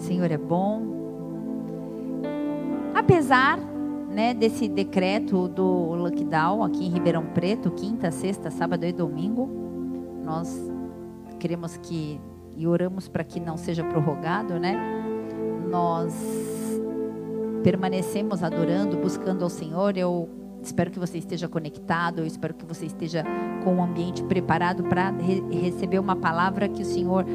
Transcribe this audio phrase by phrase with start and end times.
[0.00, 0.82] O Senhor é bom.
[2.94, 9.46] Apesar né, desse decreto do lockdown aqui em Ribeirão Preto, quinta, sexta, sábado e domingo,
[10.24, 10.58] nós
[11.38, 12.18] queremos que
[12.56, 14.74] e oramos para que não seja prorrogado, né?
[15.68, 16.14] Nós
[17.62, 19.98] permanecemos adorando, buscando ao Senhor.
[19.98, 20.30] Eu
[20.62, 23.22] espero que você esteja conectado, eu espero que você esteja
[23.62, 27.26] com o ambiente preparado para re receber uma palavra que o Senhor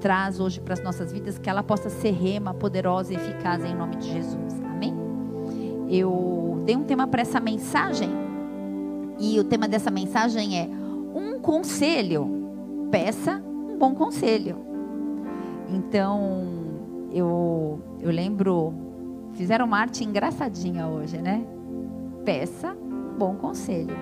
[0.00, 3.74] traz hoje para as nossas vidas, que ela possa ser rema, poderosa e eficaz em
[3.74, 4.60] nome de Jesus.
[4.64, 4.94] Amém?
[5.88, 8.10] Eu dei um tema para essa mensagem
[9.18, 10.68] e o tema dessa mensagem é
[11.14, 12.88] um conselho.
[12.90, 14.56] Peça um bom conselho.
[15.68, 16.46] Então,
[17.12, 18.88] eu, eu lembro
[19.38, 21.46] Fizeram uma arte engraçadinha hoje, né?
[22.24, 23.96] Peça um bom conselho.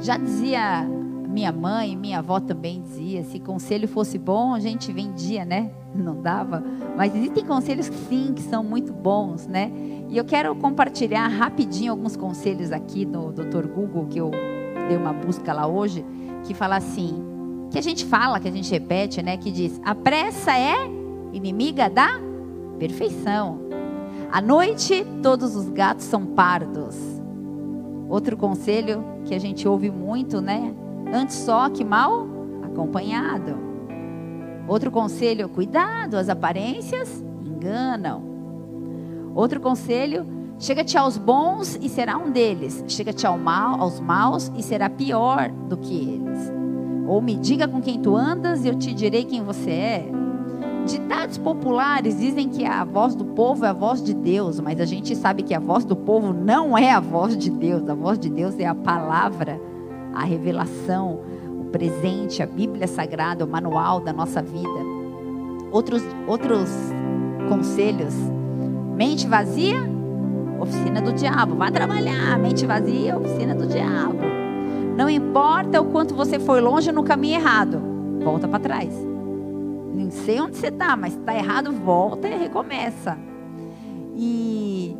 [0.00, 0.84] Já dizia
[1.30, 5.70] minha mãe, minha avó também dizia, se conselho fosse bom, a gente vendia, né?
[5.94, 6.62] Não dava.
[6.96, 9.70] Mas existem conselhos sim que são muito bons, né?
[10.08, 13.66] E eu quero compartilhar rapidinho alguns conselhos aqui no Dr.
[13.68, 14.30] Google, que eu
[14.88, 16.04] dei uma busca lá hoje,
[16.44, 17.22] que fala assim,
[17.70, 19.36] que a gente fala, que a gente repete, né?
[19.36, 20.74] Que diz, a pressa é
[21.32, 22.08] inimiga da
[22.78, 23.60] perfeição.
[24.32, 26.96] À noite, todos os gatos são pardos.
[28.08, 30.74] Outro conselho que a gente ouve muito, né?
[31.12, 32.26] Antes só que mal
[32.62, 33.56] acompanhado.
[34.68, 38.22] Outro conselho, cuidado, as aparências enganam.
[39.34, 40.26] Outro conselho,
[40.58, 42.84] chega-te aos bons e será um deles.
[42.86, 46.52] Chega-te ao mal, aos maus e será pior do que eles.
[47.06, 50.20] Ou me diga com quem tu andas e eu te direi quem você é.
[50.86, 54.84] Ditados populares dizem que a voz do povo é a voz de Deus, mas a
[54.84, 57.88] gente sabe que a voz do povo não é a voz de Deus.
[57.88, 59.60] A voz de Deus é a palavra,
[60.14, 61.20] a revelação,
[61.60, 64.80] o presente, a Bíblia Sagrada, o manual da nossa vida.
[65.70, 66.70] Outros, outros
[67.48, 68.14] conselhos:
[68.96, 69.82] mente vazia,
[70.60, 71.56] oficina do diabo.
[71.56, 74.18] Vai trabalhar, mente vazia, oficina do diabo.
[74.96, 77.80] Não importa o quanto você foi longe no caminho errado,
[78.22, 78.92] volta para trás.
[79.94, 83.16] Não sei onde você está, mas está errado, volta e recomeça.
[84.16, 84.96] E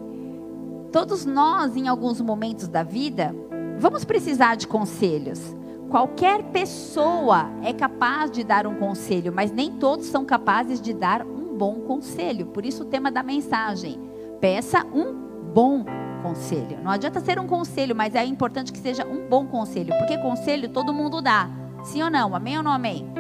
[0.93, 3.35] todos nós, em alguns momentos da vida,
[3.81, 5.57] vamos precisar de conselhos.
[5.89, 11.23] Qualquer pessoa é capaz de dar um conselho, mas nem todos são capazes de dar
[11.23, 12.47] um bom conselho.
[12.47, 13.99] Por isso o tema da mensagem:
[14.41, 15.13] peça um
[15.53, 15.85] bom
[16.23, 16.79] conselho.
[16.83, 20.69] Não adianta ser um conselho, mas é importante que seja um bom conselho, porque conselho
[20.69, 21.49] todo mundo dá.
[21.83, 22.37] Sim ou não?
[22.37, 23.11] Amém ou não amém?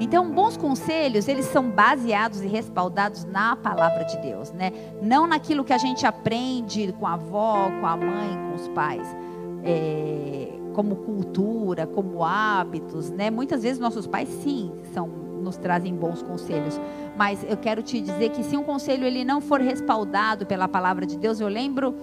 [0.00, 4.72] Então, bons conselhos, eles são baseados e respaldados na palavra de Deus, né?
[5.00, 9.23] Não naquilo que a gente aprende com a avó, com a mãe, com os pais.
[9.64, 13.30] É, como cultura, como hábitos, né?
[13.30, 16.80] Muitas vezes nossos pais sim são nos trazem bons conselhos,
[17.16, 21.04] mas eu quero te dizer que se um conselho ele não for respaldado pela palavra
[21.04, 21.94] de Deus, eu lembro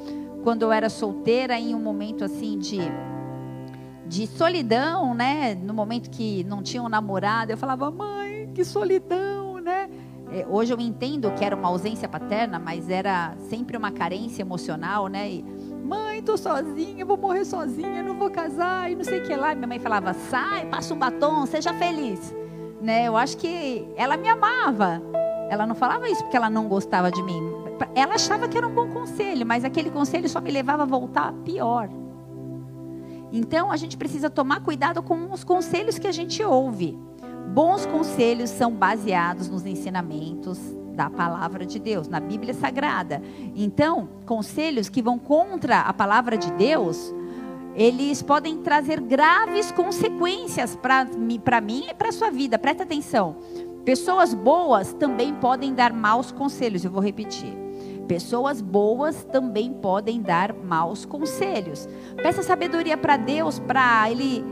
[0.44, 2.80] quando eu era solteira em um momento assim de
[4.12, 5.56] de solidão, né?
[5.56, 9.90] No momento que não tinha um namorado, eu falava, mãe, que solidão, né?
[10.34, 15.08] É, hoje eu entendo que era uma ausência paterna, mas era sempre uma carência emocional,
[15.08, 15.30] né?
[15.32, 15.46] E,
[15.92, 19.54] mãe, tô sozinha, vou morrer sozinha, não vou casar e não sei o que lá.
[19.54, 22.34] Minha mãe falava, sai, passa um batom, seja feliz,
[22.80, 23.10] né?
[23.10, 25.02] Eu acho que ela me amava.
[25.50, 27.42] Ela não falava isso porque ela não gostava de mim.
[27.94, 31.34] Ela achava que era um bom conselho, mas aquele conselho só me levava a voltar
[31.44, 31.90] pior.
[33.34, 36.98] Então a gente precisa tomar cuidado com os conselhos que a gente ouve.
[37.54, 40.58] Bons conselhos são baseados nos ensinamentos
[40.92, 43.22] da palavra de Deus, na Bíblia Sagrada.
[43.56, 47.14] Então, conselhos que vão contra a palavra de Deus,
[47.76, 52.60] eles podem trazer graves consequências para mim e para a sua vida.
[52.60, 53.38] Presta atenção.
[53.86, 56.84] Pessoas boas também podem dar maus conselhos.
[56.84, 57.58] Eu vou repetir.
[58.08, 61.88] Pessoas boas também podem dar maus conselhos.
[62.22, 64.44] Peça sabedoria para Deus, para Ele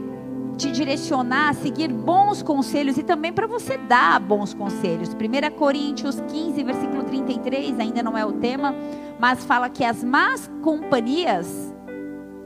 [0.60, 5.10] te direcionar a seguir bons conselhos e também para você dar bons conselhos.
[5.10, 8.76] 1 Coríntios 15, versículo 33, ainda não é o tema,
[9.18, 11.74] mas fala que as más companhias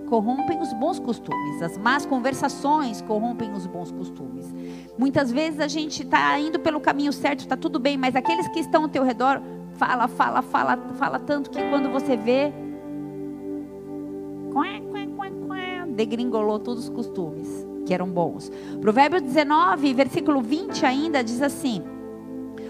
[0.07, 4.54] corrompem os bons costumes, as más conversações corrompem os bons costumes.
[4.95, 8.60] Muitas vezes a gente está indo pelo caminho certo, está tudo bem, mas aqueles que
[8.60, 9.42] estão ao teu redor
[9.74, 12.54] fala, fala, fala, fala tanto que quando você vê,
[15.95, 18.51] degringolou todos os costumes que eram bons.
[18.81, 21.83] Provérbio 19, versículo 20 ainda diz assim: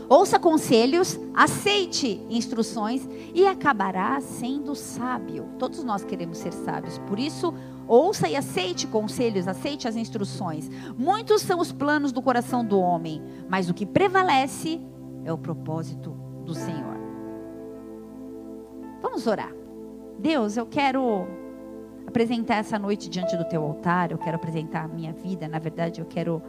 [0.10, 5.50] Ouça conselhos, aceite instruções e acabará sendo sábio.
[5.58, 7.54] Todos nós queremos ser sábios, por isso,
[7.88, 10.70] ouça e aceite conselhos, aceite as instruções.
[10.98, 14.80] Muitos são os planos do coração do homem, mas o que prevalece
[15.26, 16.12] é o propósito
[16.46, 16.98] do Senhor.
[19.02, 19.54] Vamos orar.
[20.20, 21.28] Deus, eu quero
[22.14, 26.00] apresentar essa noite diante do teu altar, eu quero apresentar a minha vida, na verdade,
[26.00, 26.44] eu quero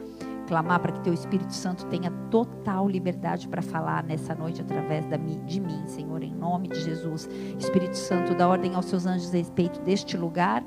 [0.46, 5.06] clamar para que teu Espírito Santo tenha total liberdade para falar nessa noite através
[5.46, 7.26] de mim, Senhor, em nome de Jesus.
[7.58, 10.62] Espírito Santo, dá ordem aos seus anjos a respeito deste lugar,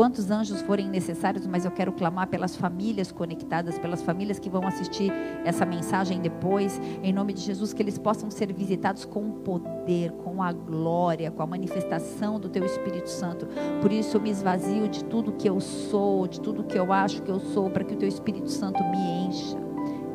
[0.00, 4.66] quantos anjos forem necessários, mas eu quero clamar pelas famílias conectadas, pelas famílias que vão
[4.66, 5.12] assistir
[5.44, 10.12] essa mensagem depois, em nome de Jesus, que eles possam ser visitados com o poder,
[10.12, 13.46] com a glória, com a manifestação do Teu Espírito Santo.
[13.82, 17.20] Por isso eu me esvazio de tudo que eu sou, de tudo que eu acho
[17.20, 19.69] que eu sou, para que o Teu Espírito Santo me encha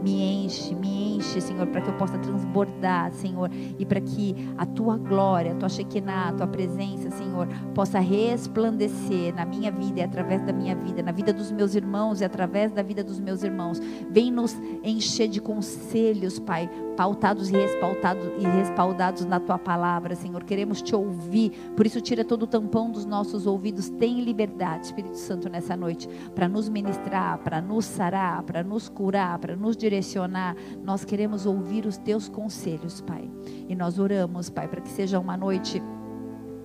[0.05, 3.49] me enche, me enche, Senhor, para que eu possa transbordar, Senhor,
[3.79, 9.33] e para que a tua glória, a tua Shekinah, a tua presença, Senhor, possa resplandecer
[9.33, 12.71] na minha vida e através da minha vida, na vida dos meus irmãos e através
[12.71, 13.79] da vida dos meus irmãos.
[14.11, 20.44] Vem nos encher de conselhos, Pai, pautados e respaldados, e respaldados na tua palavra, Senhor.
[20.44, 23.89] Queremos te ouvir, por isso tira todo o tampão dos nossos ouvidos.
[23.89, 29.38] Tem liberdade, Espírito Santo, nessa noite, para nos ministrar, para nos sarar, para nos curar,
[29.39, 30.56] para nos direcionar.
[30.83, 33.30] Nós queremos ouvir os teus conselhos, Pai.
[33.68, 35.81] E nós oramos, Pai, para que seja uma noite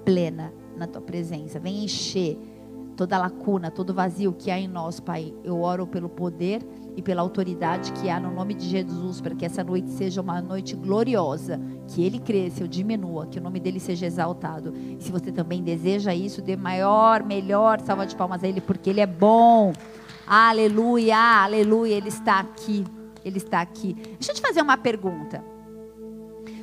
[0.05, 1.61] plena na tua presença.
[1.61, 2.39] Vem encher
[3.01, 5.33] toda lacuna, todo vazio que há em nós, Pai.
[5.43, 6.63] Eu oro pelo poder
[6.95, 10.43] e pela autoridade que há no nome de Jesus, para que essa noite seja uma
[10.43, 11.59] noite gloriosa,
[11.89, 14.75] que Ele cresça, eu diminua, que o nome dele seja exaltado.
[14.77, 18.91] E se você também deseja isso, dê maior, melhor salva de palmas a Ele, porque
[18.91, 19.73] Ele é bom.
[20.27, 22.85] Aleluia, aleluia, Ele está aqui,
[23.25, 23.95] Ele está aqui.
[23.95, 25.43] Deixa eu te fazer uma pergunta.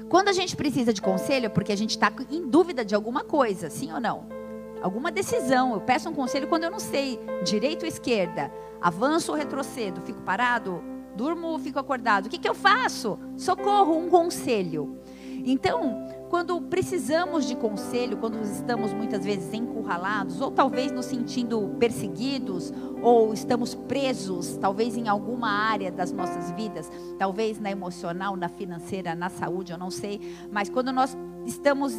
[0.07, 3.23] Quando a gente precisa de conselho, é porque a gente está em dúvida de alguma
[3.23, 4.36] coisa, sim ou não?
[4.81, 5.73] Alguma decisão.
[5.73, 8.51] Eu peço um conselho quando eu não sei direita ou esquerda.
[8.81, 10.01] Avanço ou retrocedo?
[10.01, 10.83] Fico parado?
[11.15, 12.27] Durmo ou fico acordado?
[12.27, 13.19] O que, que eu faço?
[13.35, 14.99] Socorro, um conselho.
[15.43, 22.73] Então, quando precisamos de conselho, quando estamos muitas vezes encurralados, ou talvez nos sentindo perseguidos,
[23.01, 29.15] ou estamos presos, talvez em alguma área das nossas vidas, talvez na emocional, na financeira,
[29.15, 30.19] na saúde, eu não sei,
[30.51, 31.93] mas quando nós estamos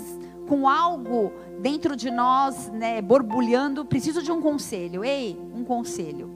[0.48, 1.30] com algo
[1.60, 5.04] dentro de nós, né, borbulhando, preciso de um conselho.
[5.04, 6.30] Ei, um conselho.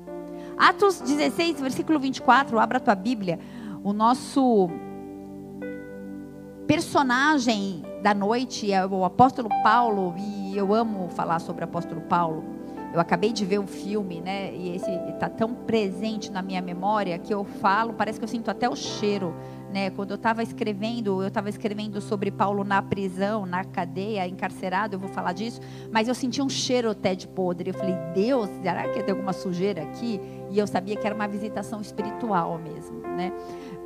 [0.56, 3.41] Atos 16, versículo 24, abra a tua Bíblia.
[3.82, 4.69] O nosso
[6.67, 12.44] personagem da noite é o apóstolo Paulo, e eu amo falar sobre o apóstolo Paulo.
[12.93, 14.55] Eu acabei de ver um filme, né?
[14.55, 18.50] E esse está tão presente na minha memória que eu falo, parece que eu sinto
[18.50, 19.35] até o cheiro
[19.72, 19.90] né?
[19.90, 25.00] Quando eu estava escrevendo, eu estava escrevendo sobre Paulo na prisão, na cadeia, encarcerado, eu
[25.00, 25.60] vou falar disso,
[25.90, 27.70] mas eu senti um cheiro até de podre.
[27.70, 30.20] Eu falei, Deus, será que tem alguma sujeira aqui?
[30.50, 33.32] E eu sabia que era uma visitação espiritual mesmo, né?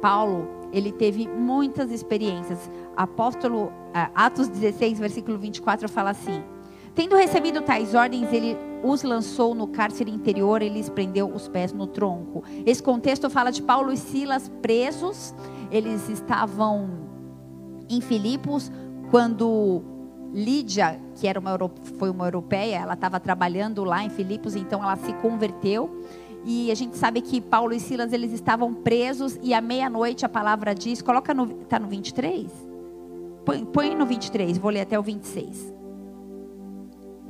[0.03, 2.71] Paulo, ele teve muitas experiências.
[2.97, 3.73] Apóstolo,
[4.15, 6.43] Atos 16, versículo 24, fala assim:
[6.97, 11.73] Tendo recebido tais ordens, ele os lançou no cárcere interior e lhes prendeu os pés
[11.73, 12.43] no tronco.
[12.65, 15.35] Esse contexto fala de Paulo e Silas presos.
[15.77, 16.89] Eles estavam
[17.89, 18.73] em Filipos
[19.11, 19.83] quando
[20.33, 21.51] Lídia, que era uma,
[21.99, 26.03] foi uma europeia, ela estava trabalhando lá em Filipos, então ela se converteu.
[26.45, 30.29] E a gente sabe que Paulo e Silas eles estavam presos e à meia-noite a
[30.29, 32.51] palavra diz, coloca no, tá no 23?
[33.45, 35.75] Põe, põe no 23, vou ler até o 26.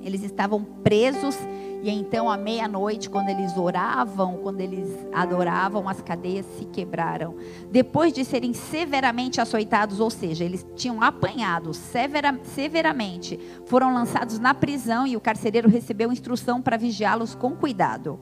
[0.02, 1.36] Eles estavam presos
[1.82, 7.36] e então à meia-noite, quando eles oravam, quando eles adoravam, as cadeias se quebraram.
[7.70, 14.54] Depois de serem severamente açoitados, ou seja, eles tinham apanhado severa, severamente, foram lançados na
[14.54, 18.18] prisão e o carcereiro recebeu instrução para vigiá-los com cuidado.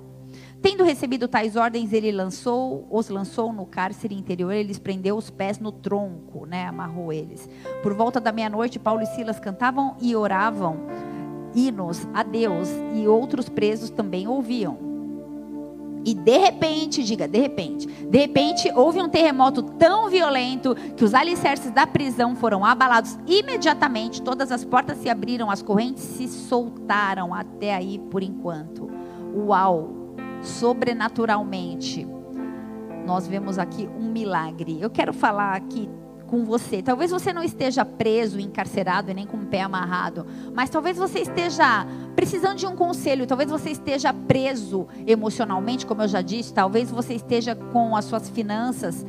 [0.61, 5.59] Tendo recebido tais ordens, ele lançou, os lançou no cárcere interior, eles prendeu os pés
[5.59, 7.49] no tronco, né, amarrou eles.
[7.83, 10.87] Por volta da meia-noite, Paulo e Silas cantavam e oravam
[11.55, 14.95] hinos a Deus e outros presos também ouviam.
[16.05, 21.15] E de repente, diga, de repente, de repente houve um terremoto tão violento que os
[21.15, 27.33] alicerces da prisão foram abalados imediatamente, todas as portas se abriram, as correntes se soltaram
[27.33, 28.91] até aí por enquanto.
[29.35, 30.05] Uau!
[30.43, 32.07] Sobrenaturalmente,
[33.07, 34.79] nós vemos aqui um milagre.
[34.79, 35.89] Eu quero falar aqui
[36.27, 36.83] com você.
[36.83, 41.21] Talvez você não esteja preso, encarcerado e nem com o pé amarrado, mas talvez você
[41.21, 46.91] esteja precisando de um conselho, talvez você esteja preso emocionalmente, como eu já disse, talvez
[46.91, 49.05] você esteja com as suas finanças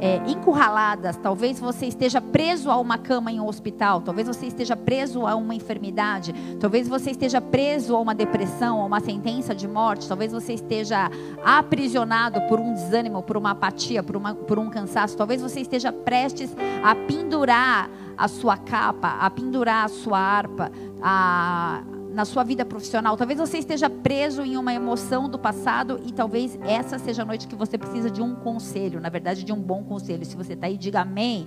[0.00, 4.76] é, encurraladas, talvez você esteja preso a uma cama em um hospital, talvez você esteja
[4.76, 9.66] preso a uma enfermidade, talvez você esteja preso a uma depressão, a uma sentença de
[9.66, 11.10] morte, talvez você esteja
[11.44, 15.92] aprisionado por um desânimo, por uma apatia, por, uma, por um cansaço, talvez você esteja
[15.92, 20.70] prestes a pendurar a sua capa, a pendurar a sua harpa,
[21.02, 21.82] a
[22.16, 23.14] na sua vida profissional.
[23.14, 27.46] Talvez você esteja preso em uma emoção do passado e talvez essa seja a noite
[27.46, 30.24] que você precisa de um conselho, na verdade, de um bom conselho.
[30.24, 31.46] Se você está aí, diga amém.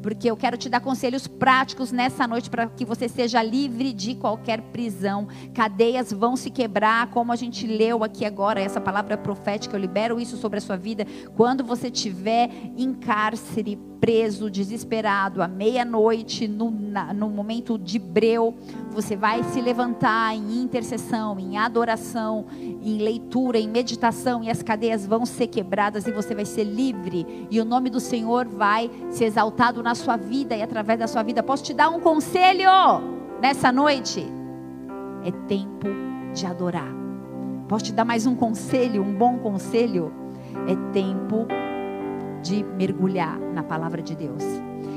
[0.00, 4.14] Porque eu quero te dar conselhos práticos nessa noite para que você seja livre de
[4.14, 5.28] qualquer prisão.
[5.52, 9.76] Cadeias vão se quebrar, como a gente leu aqui agora, essa palavra profética.
[9.76, 11.06] Eu libero isso sobre a sua vida.
[11.36, 18.54] Quando você estiver em cárcere, preso, desesperado, à meia-noite, no, no momento de breu,
[18.90, 25.06] você vai se levantar em intercessão, em adoração, em leitura, em meditação, e as cadeias
[25.06, 29.24] vão ser quebradas e você vai ser livre, e o nome do Senhor vai ser
[29.24, 31.42] exaltado na sua vida e através da sua vida.
[31.42, 32.68] Posso te dar um conselho
[33.40, 34.22] nessa noite?
[35.24, 35.88] É tempo
[36.34, 36.92] de adorar.
[37.70, 40.12] Posso te dar mais um conselho, um bom conselho?
[40.68, 41.73] É tempo de
[42.44, 44.44] de mergulhar na palavra de Deus.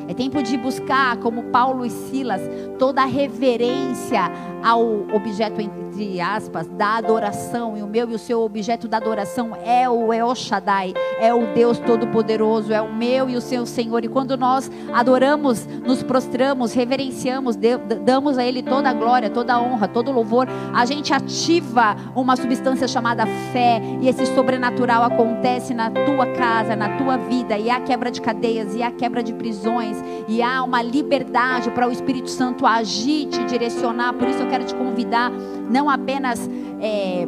[0.08, 2.42] É tempo de buscar, como Paulo e Silas,
[2.78, 4.32] toda a reverência
[4.64, 5.62] ao objeto
[5.98, 7.76] entre aspas da adoração.
[7.76, 11.54] E o meu e o seu objeto da adoração é o El Shaddai, é o
[11.54, 14.06] Deus Todo-Poderoso, é o meu e o seu Senhor.
[14.06, 17.58] E quando nós adoramos, nos prostramos, reverenciamos,
[18.06, 21.96] damos a Ele toda a glória, toda a honra, todo o louvor, a gente ativa
[22.16, 23.82] uma substância chamada fé.
[24.00, 27.58] E esse sobrenatural acontece na tua casa, na tua vida.
[27.58, 31.88] E há quebra de cadeias, e há quebra de prisões e há uma liberdade para
[31.88, 34.14] o Espírito Santo agir, te direcionar.
[34.14, 35.32] Por isso eu quero te convidar,
[35.70, 36.50] não apenas.
[36.82, 37.28] É,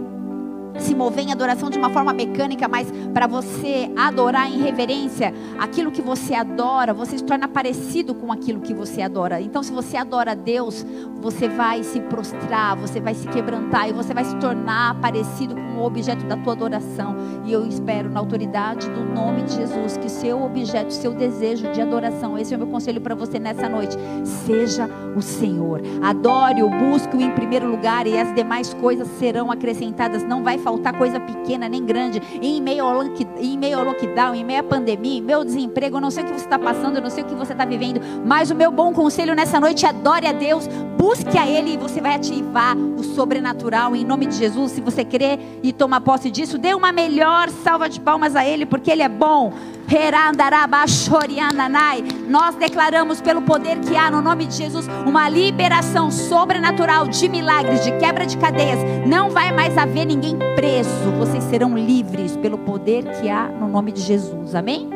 [0.78, 5.92] se mover em adoração de uma forma mecânica, mas para você adorar em reverência aquilo
[5.92, 9.42] que você adora, você se torna parecido com aquilo que você adora.
[9.42, 10.86] Então, se você adora Deus,
[11.20, 15.69] você vai se prostrar, você vai se quebrantar e você vai se tornar parecido com
[15.80, 17.16] o objeto da tua adoração.
[17.46, 21.82] E eu espero, na autoridade do nome de Jesus, que seu objeto, seu desejo de
[21.82, 25.82] adoração, esse é o meu conselho para você nessa noite, seja o Senhor.
[26.02, 30.24] Adore-o, busque-o em primeiro lugar e as demais coisas serão acrescentadas.
[30.24, 32.22] Não vai faltar coisa pequena nem grande.
[32.42, 35.98] Em meio ao, em meio ao lockdown, em meio à pandemia, em meio ao desemprego,
[35.98, 37.66] eu não sei o que você está passando, eu não sei o que você está
[37.66, 40.68] vivendo, mas o meu bom conselho nessa noite é adore a Deus,
[40.98, 44.72] busque a Ele e você vai ativar o sobrenatural em nome de Jesus.
[44.72, 48.66] Se você crer e tomar posse disso, dê uma melhor salva de palmas a Ele,
[48.66, 49.54] porque Ele é bom.
[52.28, 57.84] Nós declaramos pelo poder que há no nome de Jesus uma liberação sobrenatural de milagres,
[57.84, 58.80] de quebra de cadeias.
[59.08, 61.12] Não vai mais haver ninguém preso.
[61.18, 64.54] Vocês serão livres pelo poder que há no nome de Jesus.
[64.54, 64.90] Amém?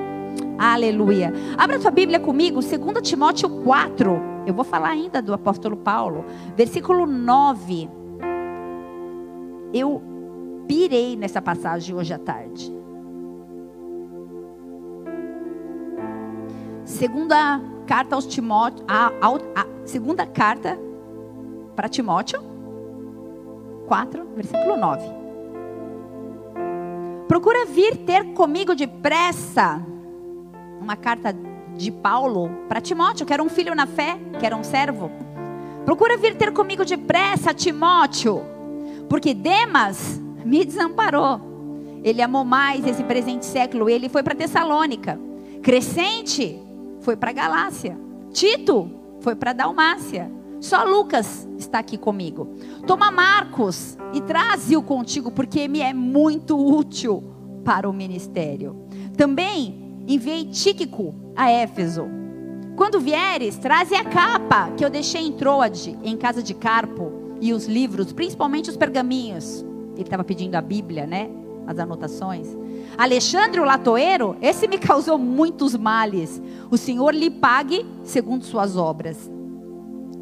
[0.60, 1.34] Aleluia.
[1.58, 4.22] Abra sua Bíblia comigo, 2 Timóteo 4.
[4.46, 6.24] Eu vou falar ainda do apóstolo Paulo.
[6.56, 7.90] Versículo 9.
[9.74, 10.13] Eu
[10.68, 12.72] pirei nessa passagem hoje à tarde.
[16.86, 20.78] Segunda carta aos Timóteo, a, a, a segunda carta
[21.76, 22.42] para Timóteo
[23.88, 25.24] 4, versículo 9.
[27.28, 29.82] Procura vir ter comigo depressa.
[30.80, 31.36] Uma carta
[31.76, 35.10] de Paulo para Timóteo, que era um filho na fé, que era um servo.
[35.86, 38.42] Procura vir ter comigo depressa, Timóteo,
[39.10, 41.54] porque Demas me desamparou.
[42.04, 45.20] Ele amou mais esse presente século, ele foi para Tessalônica.
[45.62, 46.60] Crescente
[47.00, 47.98] foi para Galácia.
[48.32, 50.30] Tito foi para Dalmácia.
[50.60, 52.56] Só Lucas está aqui comigo.
[52.88, 57.24] Toma Marcos e traze-o contigo, porque me é muito útil
[57.64, 58.88] para o ministério.
[59.16, 62.06] Também enviei Tíquico a Éfeso.
[62.76, 67.54] Quando vieres, traze a capa que eu deixei em Troade, em casa de Carpo, e
[67.54, 69.66] os livros, principalmente os pergaminhos.
[69.94, 71.30] Ele estava pedindo a Bíblia, né?
[71.66, 72.48] As anotações.
[72.98, 76.42] Alexandre o latoeiro, esse me causou muitos males.
[76.70, 79.32] O Senhor lhe pague segundo suas obras.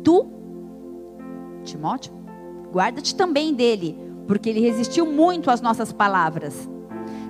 [0.03, 0.25] Tu,
[1.63, 2.13] Timóteo,
[2.71, 3.97] guarda-te também dele,
[4.27, 6.69] porque ele resistiu muito às nossas palavras.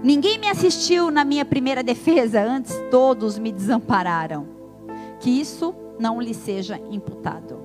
[0.03, 4.47] Ninguém me assistiu na minha primeira defesa, antes todos me desampararam.
[5.19, 7.60] Que isso não lhe seja imputado.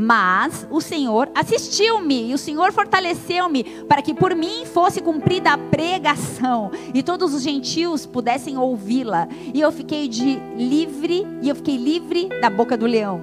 [0.00, 5.58] Mas o Senhor assistiu-me e o Senhor fortaleceu-me para que por mim fosse cumprida a
[5.58, 9.28] pregação e todos os gentios pudessem ouvi-la.
[9.52, 13.20] E eu fiquei de livre e eu fiquei livre da boca do leão.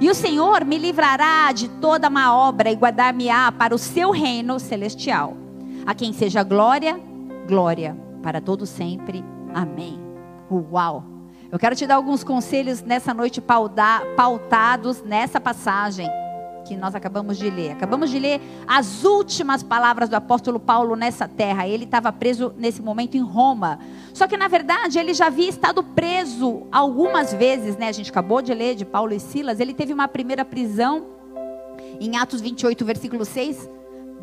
[0.00, 4.58] E o Senhor me livrará de toda má obra e guardar-me-á para o seu reino
[4.58, 5.36] celestial.
[5.84, 6.98] A quem seja glória,
[7.46, 9.22] glória para todo sempre.
[9.52, 10.00] Amém.
[10.50, 11.13] Uau!
[11.54, 16.10] Eu quero te dar alguns conselhos nessa noite pautados nessa passagem
[16.66, 17.70] que nós acabamos de ler.
[17.70, 21.68] Acabamos de ler as últimas palavras do apóstolo Paulo nessa terra.
[21.68, 23.78] Ele estava preso nesse momento em Roma.
[24.12, 27.86] Só que na verdade ele já havia estado preso algumas vezes, né?
[27.86, 29.60] A gente acabou de ler de Paulo e Silas.
[29.60, 31.06] Ele teve uma primeira prisão
[32.00, 33.70] em Atos 28, versículo 6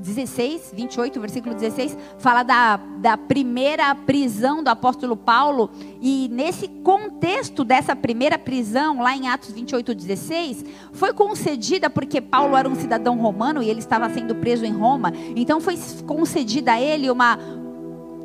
[0.01, 5.69] 16, 28, versículo 16, fala da, da primeira prisão do apóstolo Paulo.
[6.01, 12.57] E nesse contexto dessa primeira prisão, lá em Atos 28, 16, foi concedida porque Paulo
[12.57, 15.13] era um cidadão romano e ele estava sendo preso em Roma.
[15.35, 17.37] Então foi concedida a ele uma.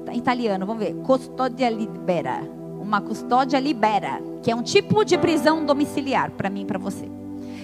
[0.04, 0.94] Tá em italiano, vamos ver.
[0.96, 2.40] Custódia libera.
[2.80, 7.10] Uma custódia libera, que é um tipo de prisão domiciliar para mim e para você.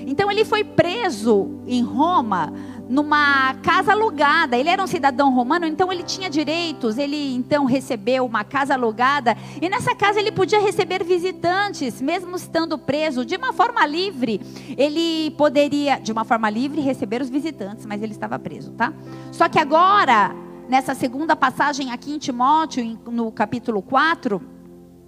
[0.06, 2.52] Então ele foi preso em Roma
[2.88, 4.56] numa casa alugada.
[4.56, 6.98] Ele era um cidadão romano, então ele tinha direitos.
[6.98, 12.78] Ele então recebeu uma casa alugada e nessa casa ele podia receber visitantes, mesmo estando
[12.78, 14.40] preso, de uma forma livre.
[14.76, 18.92] Ele poderia, de uma forma livre, receber os visitantes, mas ele estava preso, tá?
[19.30, 20.34] Só que agora,
[20.68, 24.40] nessa segunda passagem aqui em Timóteo, no capítulo 4,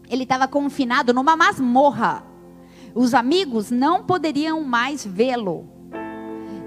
[0.09, 2.25] ele estava confinado numa masmorra.
[2.95, 5.74] Os amigos não poderiam mais vê-lo.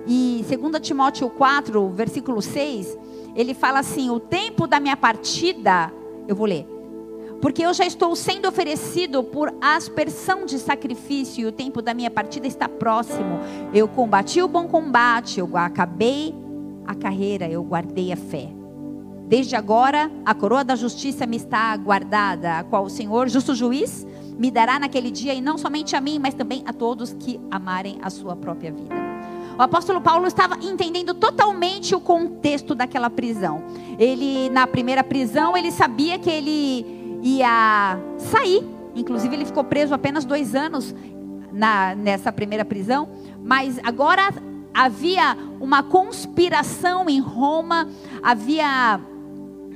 [0.07, 2.97] E 2 Timóteo 4, versículo 6,
[3.35, 5.91] ele fala assim: O tempo da minha partida,
[6.27, 6.65] eu vou ler.
[7.41, 12.09] Porque eu já estou sendo oferecido por aspersão de sacrifício, e o tempo da minha
[12.09, 13.39] partida está próximo.
[13.73, 16.33] Eu combati o bom combate, eu acabei
[16.85, 18.49] a carreira, eu guardei a fé.
[19.27, 24.07] Desde agora, a coroa da justiça me está guardada, a qual o Senhor, justo juiz,
[24.39, 27.99] me dará naquele dia, e não somente a mim, mas também a todos que amarem
[28.01, 29.06] a sua própria vida.
[29.57, 33.63] O apóstolo Paulo estava entendendo totalmente o contexto daquela prisão.
[33.97, 38.63] Ele, na primeira prisão, ele sabia que ele ia sair.
[38.95, 40.93] Inclusive, ele ficou preso apenas dois anos
[41.51, 43.09] na, nessa primeira prisão.
[43.43, 44.31] Mas agora
[44.71, 47.87] havia uma conspiração em Roma.
[48.21, 48.99] Havia.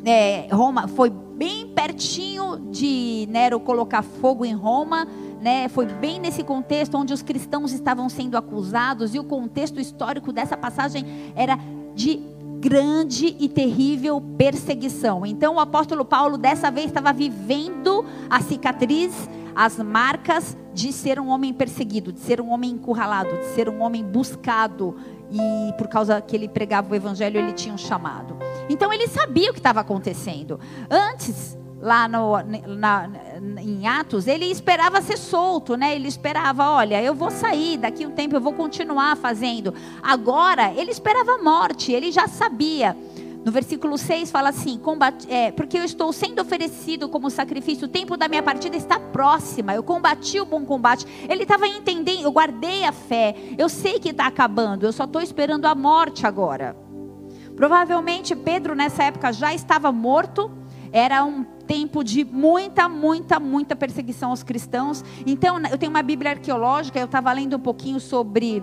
[0.06, 5.08] É, Roma foi bem pertinho de Nero colocar fogo em Roma
[5.42, 10.32] né, foi bem nesse contexto onde os cristãos estavam sendo acusados, e o contexto histórico
[10.32, 11.58] dessa passagem era
[11.96, 12.22] de
[12.60, 15.26] grande e terrível perseguição.
[15.26, 21.28] Então o apóstolo Paulo dessa vez estava vivendo a cicatriz, as marcas de ser um
[21.28, 24.96] homem perseguido, de ser um homem encurralado, de ser um homem buscado
[25.32, 28.38] e por causa que ele pregava o evangelho, ele tinha um chamado.
[28.70, 30.60] Então ele sabia o que estava acontecendo.
[30.90, 32.34] Antes lá no,
[32.78, 33.10] na,
[33.60, 35.96] em Atos, ele esperava ser solto, né?
[35.96, 39.74] Ele esperava, olha, eu vou sair daqui um tempo, eu vou continuar fazendo.
[40.02, 42.96] Agora, ele esperava a morte, ele já sabia.
[43.44, 47.90] No versículo 6 fala assim: combate, é, porque eu estou sendo oferecido como sacrifício, o
[47.90, 51.08] tempo da minha partida está próxima, eu combati o bom combate.
[51.28, 55.22] Ele estava entendendo, eu guardei a fé, eu sei que está acabando, eu só estou
[55.22, 56.76] esperando a morte agora.
[57.56, 60.52] Provavelmente Pedro nessa época já estava morto,
[60.92, 65.06] era um tempo de muita, muita, muita perseguição aos cristãos.
[65.26, 68.62] Então, eu tenho uma Bíblia arqueológica, eu estava lendo um pouquinho sobre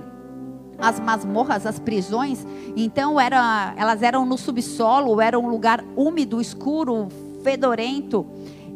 [0.77, 2.47] as masmorras, as prisões.
[2.77, 7.09] Então, era, elas eram no subsolo, era um lugar úmido, escuro,
[7.43, 8.27] fedorento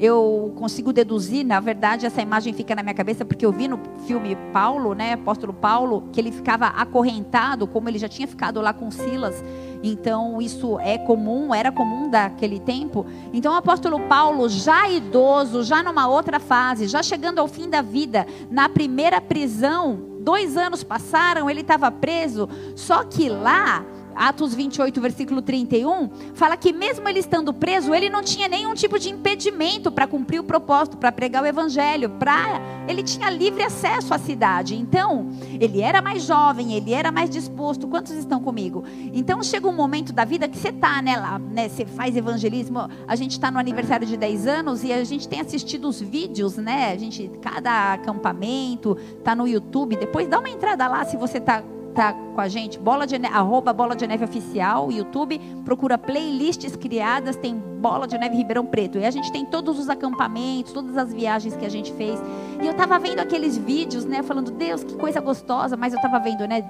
[0.02, 3.78] eu consigo deduzir, na verdade, essa imagem fica na minha cabeça porque eu vi no
[4.04, 8.72] filme Paulo, né, apóstolo Paulo, que ele ficava acorrentado, como ele já tinha ficado lá
[8.72, 9.44] com Silas.
[9.82, 13.04] Então, isso é comum, era comum daquele tempo.
[13.32, 17.82] Então, o apóstolo Paulo, já idoso, já numa outra fase, já chegando ao fim da
[17.82, 25.00] vida, na primeira prisão, dois anos passaram, ele estava preso, só que lá Atos 28,
[25.00, 29.90] versículo 31, fala que mesmo ele estando preso, ele não tinha nenhum tipo de impedimento
[29.90, 34.74] para cumprir o propósito, para pregar o evangelho, para ele tinha livre acesso à cidade.
[34.74, 37.86] Então, ele era mais jovem, ele era mais disposto.
[37.86, 38.84] Quantos estão comigo?
[39.12, 42.88] Então, chega um momento da vida que você tá, né, lá, né, você faz evangelismo.
[43.06, 46.56] A gente está no aniversário de 10 anos e a gente tem assistido os vídeos,
[46.56, 46.92] né?
[46.92, 49.96] A gente cada acampamento tá no YouTube.
[49.96, 51.62] Depois dá uma entrada lá se você tá
[51.94, 56.74] tá com a gente, bola de neve, arroba Bola de Neve Oficial, YouTube, procura playlists
[56.76, 58.98] criadas, tem Bola de Neve Ribeirão Preto.
[58.98, 62.20] E a gente tem todos os acampamentos, todas as viagens que a gente fez.
[62.62, 66.18] E eu tava vendo aqueles vídeos, né, falando, Deus, que coisa gostosa, mas eu tava
[66.18, 66.68] vendo, né,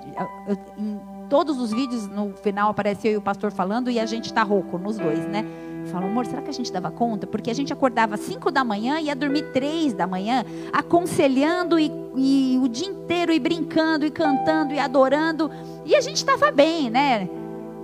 [0.79, 4.33] em todos os vídeos, no final aparece eu e o pastor falando e a gente
[4.33, 5.47] tá rouco nos dois, né?
[5.91, 7.27] Falo, amor, será que a gente dava conta?
[7.27, 11.91] Porque a gente acordava 5 da manhã e ia dormir 3 da manhã, aconselhando e,
[12.17, 15.51] e, o dia inteiro e brincando e cantando e adorando.
[15.85, 17.29] E a gente estava bem, né?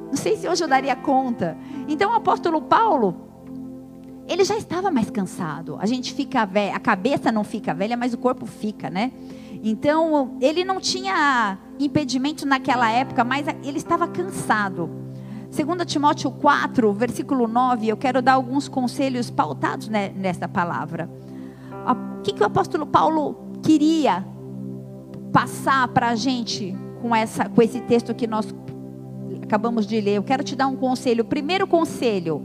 [0.09, 1.57] Não sei se hoje eu daria conta.
[1.89, 3.15] Então o apóstolo Paulo,
[4.29, 5.77] ele já estava mais cansado.
[5.81, 9.13] A gente fica velha, a cabeça não fica velha, mas o corpo fica, né?
[9.63, 15.08] Então, ele não tinha impedimento naquela época, mas ele estava cansado.
[15.51, 21.09] 2 Timóteo 4, versículo 9, eu quero dar alguns conselhos pautados nesta palavra.
[22.19, 24.25] O que, que o apóstolo Paulo queria
[25.33, 28.55] passar para a gente com, essa, com esse texto que nós
[29.43, 30.17] acabamos de ler?
[30.17, 31.23] Eu quero te dar um conselho.
[31.23, 32.43] O primeiro conselho: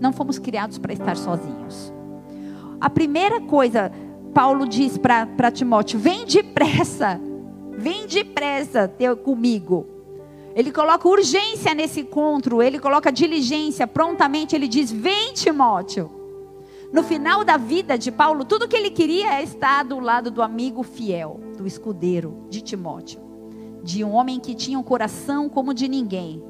[0.00, 1.92] não fomos criados para estar sozinhos.
[2.80, 3.92] A primeira coisa,
[4.32, 7.20] Paulo diz para Timóteo: vem depressa,
[7.76, 8.90] vem depressa
[9.22, 9.95] comigo.
[10.56, 16.10] Ele coloca urgência nesse encontro, ele coloca diligência, prontamente ele diz: Vem, Timóteo.
[16.90, 20.40] No final da vida de Paulo, tudo que ele queria é estar do lado do
[20.40, 23.20] amigo fiel, do escudeiro de Timóteo,
[23.82, 26.42] de um homem que tinha um coração como de ninguém.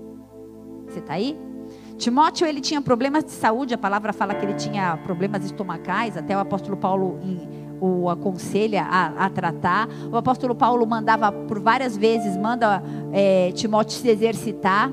[0.86, 1.36] Você está aí?
[1.98, 6.36] Timóteo ele tinha problemas de saúde, a palavra fala que ele tinha problemas estomacais, até
[6.36, 7.18] o apóstolo Paulo
[7.80, 9.88] o aconselha a, a, tratar.
[10.10, 14.90] O apóstolo Paulo mandava por várias vezes, manda é, Timóteo se exercitar.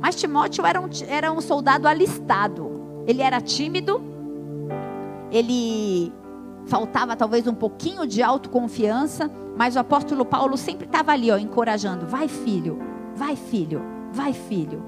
[0.00, 3.04] Mas Timóteo era um, era um soldado alistado.
[3.06, 4.02] Ele era tímido,
[5.30, 6.12] ele
[6.66, 12.06] faltava talvez um pouquinho de autoconfiança, mas o apóstolo Paulo sempre estava ali, ó, encorajando:
[12.06, 12.78] vai filho,
[13.14, 14.82] vai filho, vai filho.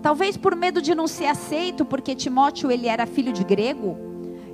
[0.00, 4.09] Talvez por medo de não ser aceito, porque Timóteo ele era filho de grego,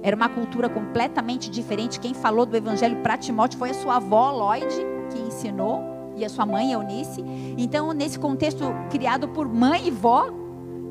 [0.06, 1.98] era uma cultura completamente diferente.
[1.98, 4.72] Quem falou do evangelho para Timóteo foi a sua avó Lloyd,
[5.10, 5.82] que ensinou,
[6.14, 7.24] e a sua mãe Eunice.
[7.58, 10.28] Então, nesse contexto criado por mãe e vó,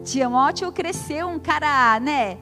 [0.04, 2.38] Timóteo cresceu um cara, né,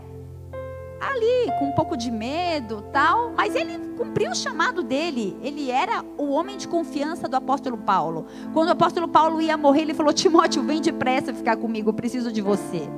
[0.99, 5.38] ali com um pouco de medo, tal, mas ele cumpriu o chamado dele.
[5.43, 8.25] Ele era o homem de confiança do apóstolo Paulo.
[8.51, 12.31] Quando o apóstolo Paulo ia morrer, ele falou: "Timóteo, vem depressa ficar comigo, eu preciso
[12.31, 12.89] de você".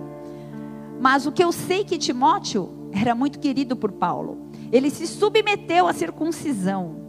[0.98, 4.38] Mas o que eu sei que Timóteo era muito querido por Paulo.
[4.72, 7.04] Ele se submeteu à circuncisão.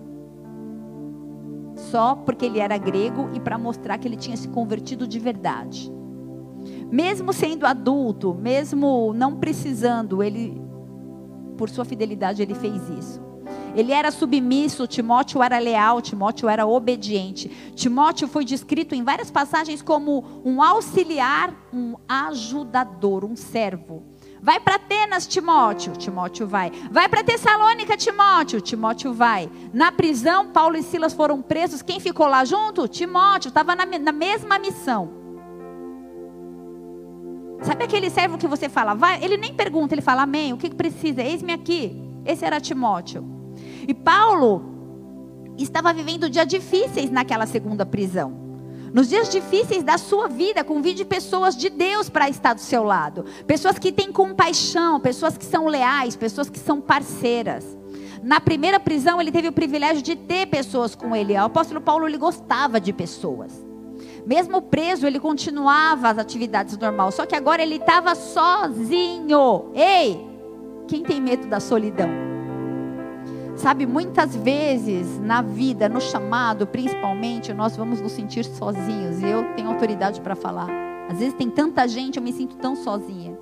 [1.77, 5.93] Só porque ele era grego e para mostrar que ele tinha se convertido de verdade.
[6.91, 10.61] Mesmo sendo adulto, mesmo não precisando, ele,
[11.57, 13.27] por sua fidelidade, ele fez isso.
[13.77, 17.49] Ele era submisso, Timóteo era leal, Timóteo era obediente.
[17.75, 24.03] Timóteo foi descrito em várias passagens como um auxiliar, um ajudador, um servo.
[24.47, 25.97] Vai para Atenas, Timóteo.
[25.97, 26.71] Timóteo vai.
[26.89, 28.61] Vai para Tessalônica, Timóteo.
[28.61, 29.51] Timóteo vai.
[29.75, 31.83] Na prisão, Paulo e Silas foram presos.
[31.83, 32.87] Quem ficou lá junto?
[32.87, 33.49] Timóteo.
[33.49, 35.11] Estava na, na mesma missão.
[37.61, 39.19] Sabe aquele servo que você fala, vai?
[39.21, 40.53] Ele nem pergunta, ele fala, amém.
[40.53, 41.25] O que precisa?
[41.25, 42.01] Eis-me aqui.
[42.25, 43.25] Esse era Timóteo.
[43.89, 44.63] E Paulo
[45.59, 48.46] estava vivendo dias difíceis naquela segunda prisão.
[48.93, 53.25] Nos dias difíceis da sua vida, convide pessoas de Deus para estar do seu lado.
[53.47, 57.77] Pessoas que têm compaixão, pessoas que são leais, pessoas que são parceiras.
[58.23, 61.35] Na primeira prisão, ele teve o privilégio de ter pessoas com ele.
[61.35, 63.65] O apóstolo Paulo ele gostava de pessoas.
[64.27, 67.15] Mesmo preso, ele continuava as atividades normais.
[67.15, 69.71] Só que agora ele estava sozinho.
[69.75, 70.27] Ei,
[70.89, 72.26] quem tem medo da solidão?
[73.57, 79.21] Sabe, muitas vezes na vida, no chamado, principalmente, nós vamos nos sentir sozinhos.
[79.23, 80.69] E eu tenho autoridade para falar.
[81.09, 83.37] Às vezes tem tanta gente, eu me sinto tão sozinha.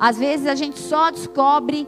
[0.00, 1.86] Às vezes a gente só descobre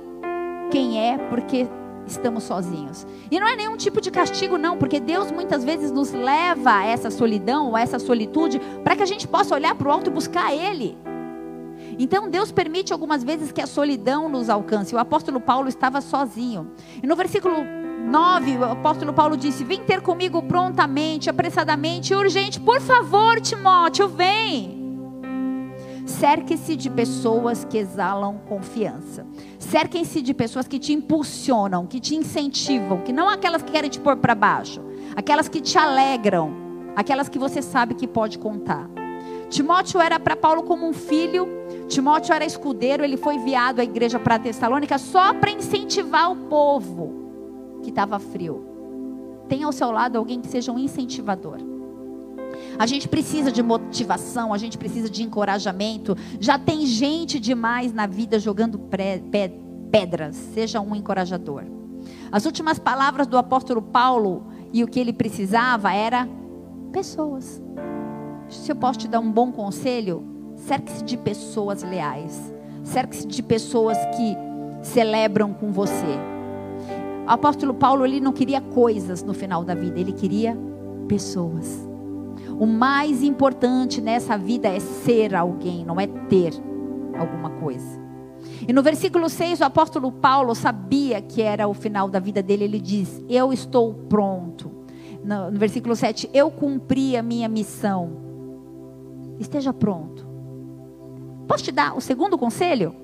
[0.71, 1.67] quem é porque
[2.07, 3.07] estamos sozinhos.
[3.31, 6.85] E não é nenhum tipo de castigo, não, porque Deus muitas vezes nos leva a
[6.85, 10.13] essa solidão, a essa solitude, para que a gente possa olhar para o alto e
[10.13, 10.97] buscar Ele.
[12.03, 14.95] Então Deus permite algumas vezes que a solidão nos alcance.
[14.95, 16.71] O apóstolo Paulo estava sozinho.
[17.03, 17.57] E no versículo
[18.07, 22.59] 9, o apóstolo Paulo disse: Vem ter comigo prontamente, apressadamente, urgente.
[22.59, 24.81] Por favor, Timóteo, vem.
[26.07, 29.27] Cerque-se de pessoas que exalam confiança.
[29.59, 34.01] Cerquem-se de pessoas que te impulsionam, que te incentivam, que não aquelas que querem te
[34.01, 34.81] pôr para baixo,
[35.15, 36.51] aquelas que te alegram,
[36.97, 38.89] aquelas que você sabe que pode contar.
[39.51, 41.60] Timóteo era para Paulo como um filho.
[41.91, 47.81] Timóteo era escudeiro, ele foi enviado à igreja para Tessalônica só para incentivar o povo
[47.83, 48.65] que estava frio.
[49.49, 51.59] Tenha ao seu lado alguém que seja um incentivador.
[52.79, 56.17] A gente precisa de motivação, a gente precisa de encorajamento.
[56.39, 58.81] Já tem gente demais na vida jogando
[59.91, 60.37] pedras.
[60.55, 61.65] Seja um encorajador.
[62.31, 66.29] As últimas palavras do apóstolo Paulo e o que ele precisava era
[66.93, 67.61] pessoas
[68.51, 70.25] se eu posso te dar um bom conselho,
[70.67, 72.53] cerque-se de pessoas leais.
[72.85, 74.37] Cerque-se de pessoas que
[74.83, 76.19] celebram com você.
[77.27, 80.57] O apóstolo Paulo ele não queria coisas no final da vida, ele queria
[81.07, 81.89] pessoas.
[82.59, 86.53] O mais importante nessa vida é ser alguém, não é ter
[87.19, 88.01] alguma coisa.
[88.67, 92.65] E no versículo 6, o apóstolo Paulo sabia que era o final da vida dele.
[92.65, 94.71] Ele diz: Eu estou pronto.
[95.23, 98.11] No, no versículo 7, eu cumpri a minha missão.
[99.39, 100.30] Esteja pronto.
[101.51, 102.95] Posso te dar o segundo conselho?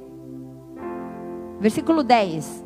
[1.58, 2.64] Versículo 10.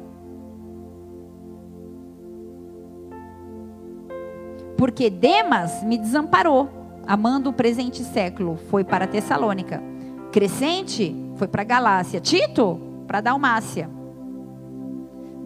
[4.77, 6.69] Porque Demas me desamparou,
[7.07, 9.83] amando o presente século, foi para Tessalônica.
[10.31, 12.21] Crescente foi para Galácia.
[12.21, 13.88] Tito, para Dalmácia.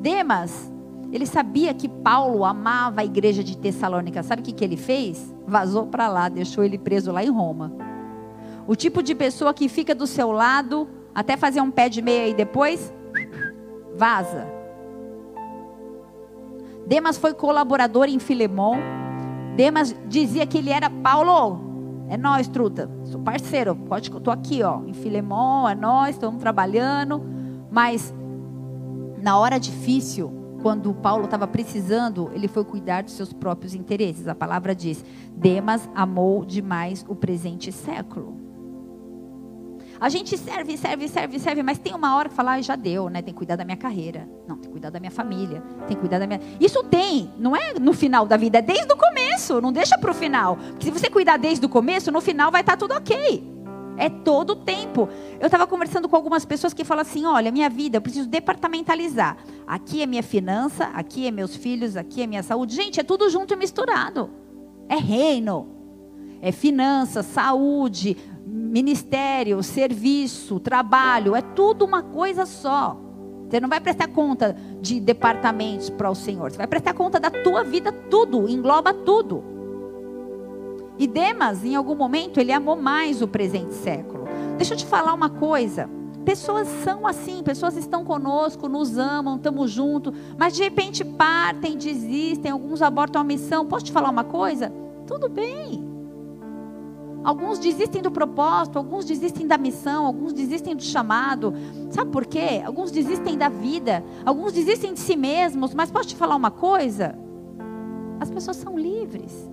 [0.01, 0.69] Demas,
[1.13, 4.21] ele sabia que Paulo amava a igreja de Tessalônica.
[4.25, 5.33] Sabe o que, que ele fez?
[5.47, 7.94] Vazou para lá, deixou ele preso lá em Roma.
[8.67, 12.29] O tipo de pessoa que fica do seu lado até fazer um pé de meia
[12.29, 12.93] e depois
[13.95, 14.47] vaza.
[16.87, 18.77] Demas foi colaborador em Filemão.
[19.57, 21.61] Demas dizia que ele era Paulo,
[22.09, 22.91] é nós, truta.
[23.05, 27.23] Sou parceiro, pode, tô aqui, ó, em Filemão, é nós, estamos trabalhando.
[27.71, 28.13] Mas
[29.23, 34.27] na hora difícil, quando Paulo estava precisando, ele foi cuidar dos seus próprios interesses.
[34.27, 38.44] A palavra diz: Demas amou demais o presente século.
[40.01, 43.09] A gente serve, serve, serve, serve, mas tem uma hora que fala, ah, já deu,
[43.09, 43.23] né?
[43.23, 44.29] Tem que cuidar da minha carreira.
[44.47, 45.63] Não, tem que cuidar da minha família.
[45.87, 46.41] Tem que cuidar da minha.
[46.61, 49.61] Isso tem, não é no final da vida, é desde o começo.
[49.61, 50.57] Não deixa para o final.
[50.57, 53.55] Porque se você cuidar desde o começo, no final vai estar tá tudo ok.
[53.97, 55.09] É todo o tempo.
[55.39, 59.37] Eu estava conversando com algumas pessoas que falam assim: olha, minha vida, eu preciso departamentalizar.
[59.67, 62.75] Aqui é minha finança, aqui é meus filhos, aqui é minha saúde.
[62.75, 64.31] Gente, é tudo junto e misturado.
[64.89, 65.69] É reino.
[66.43, 72.99] É finança, saúde, ministério, serviço, trabalho, é tudo uma coisa só.
[73.49, 76.51] Você não vai prestar conta de departamentos para o Senhor.
[76.51, 79.45] Você vai prestar conta da tua vida, tudo, engloba tudo.
[80.99, 84.25] E Demas, em algum momento, ele amou mais o presente século.
[84.57, 85.89] Deixa eu te falar uma coisa.
[86.25, 92.51] Pessoas são assim, pessoas estão conosco, nos amam, estamos juntos, mas de repente partem, desistem,
[92.51, 93.67] alguns abortam a missão.
[93.67, 94.73] Posso te falar uma coisa?
[95.07, 95.84] Tudo bem.
[97.25, 101.55] Alguns desistem do propósito, alguns desistem da missão, alguns desistem do chamado.
[101.91, 102.63] Sabe por quê?
[102.65, 105.73] Alguns desistem da vida, alguns desistem de si mesmos.
[105.73, 107.19] Mas posso te falar uma coisa?
[108.21, 109.51] As pessoas são livres.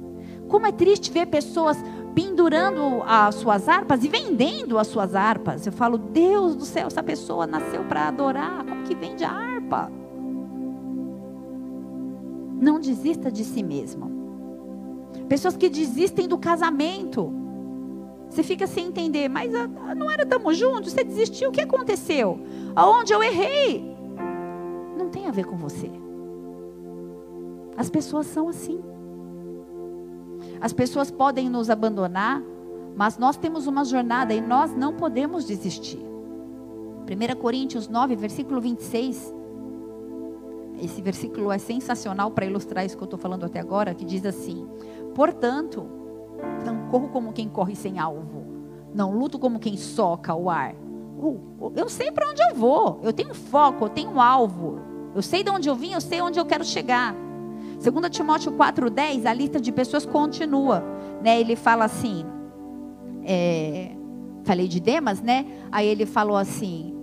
[0.50, 1.78] Como é triste ver pessoas
[2.14, 5.66] pendurando as suas harpas e vendendo as suas harpas.
[5.66, 8.66] Eu falo, Deus do céu, essa pessoa nasceu para adorar.
[8.66, 9.90] Como que vende a harpa?
[12.60, 14.12] Não desista de si mesmo.
[15.30, 17.41] Pessoas que desistem do casamento.
[18.32, 21.60] Você fica sem entender, mas ah, ah, não era tamo juntos, você desistiu, o que
[21.60, 22.40] aconteceu?
[22.74, 23.94] Aonde eu errei?
[24.98, 25.92] Não tem a ver com você.
[27.76, 28.82] As pessoas são assim.
[30.62, 32.42] As pessoas podem nos abandonar,
[32.96, 36.00] mas nós temos uma jornada e nós não podemos desistir.
[36.00, 39.36] 1 Coríntios 9, versículo 26.
[40.82, 44.26] Esse versículo é sensacional para ilustrar isso que eu estou falando até agora, que diz
[44.26, 44.66] assim:
[45.14, 46.01] Portanto,
[46.66, 48.46] não corro como quem corre sem alvo.
[48.94, 50.76] Não luto como quem soca o ar.
[51.76, 53.00] Eu sei para onde eu vou.
[53.04, 54.80] Eu tenho foco, eu tenho alvo.
[55.14, 57.16] Eu sei de onde eu vim, eu sei onde eu quero chegar.
[57.82, 60.84] 2 Timóteo 4,10, a lista de pessoas continua.
[61.24, 61.40] Né?
[61.40, 62.26] Ele fala assim.
[63.24, 63.92] É,
[64.44, 65.46] falei de Demas, né?
[65.72, 66.96] Aí ele falou assim: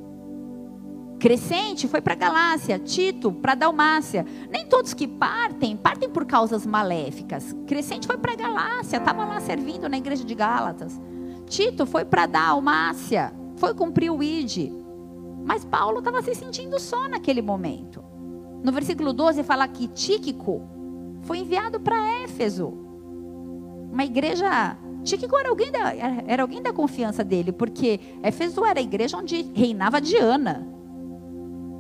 [1.19, 4.25] Crescente foi para Galácia, Tito para Dalmácia.
[4.51, 7.55] Nem todos que partem, partem por causas maléficas.
[7.67, 11.01] Crescente foi para Galácia, estava lá servindo na igreja de Gálatas.
[11.47, 14.73] Tito foi para Dalmácia, foi cumprir o ID.
[15.45, 18.05] Mas Paulo estava se sentindo só naquele momento.
[18.63, 20.63] No versículo 12 fala que Tíquico
[21.23, 22.69] foi enviado para Éfeso.
[23.91, 24.77] Uma igreja.
[25.03, 25.95] Tíquico era alguém, da,
[26.27, 30.78] era alguém da confiança dele, porque Éfeso era a igreja onde reinava Diana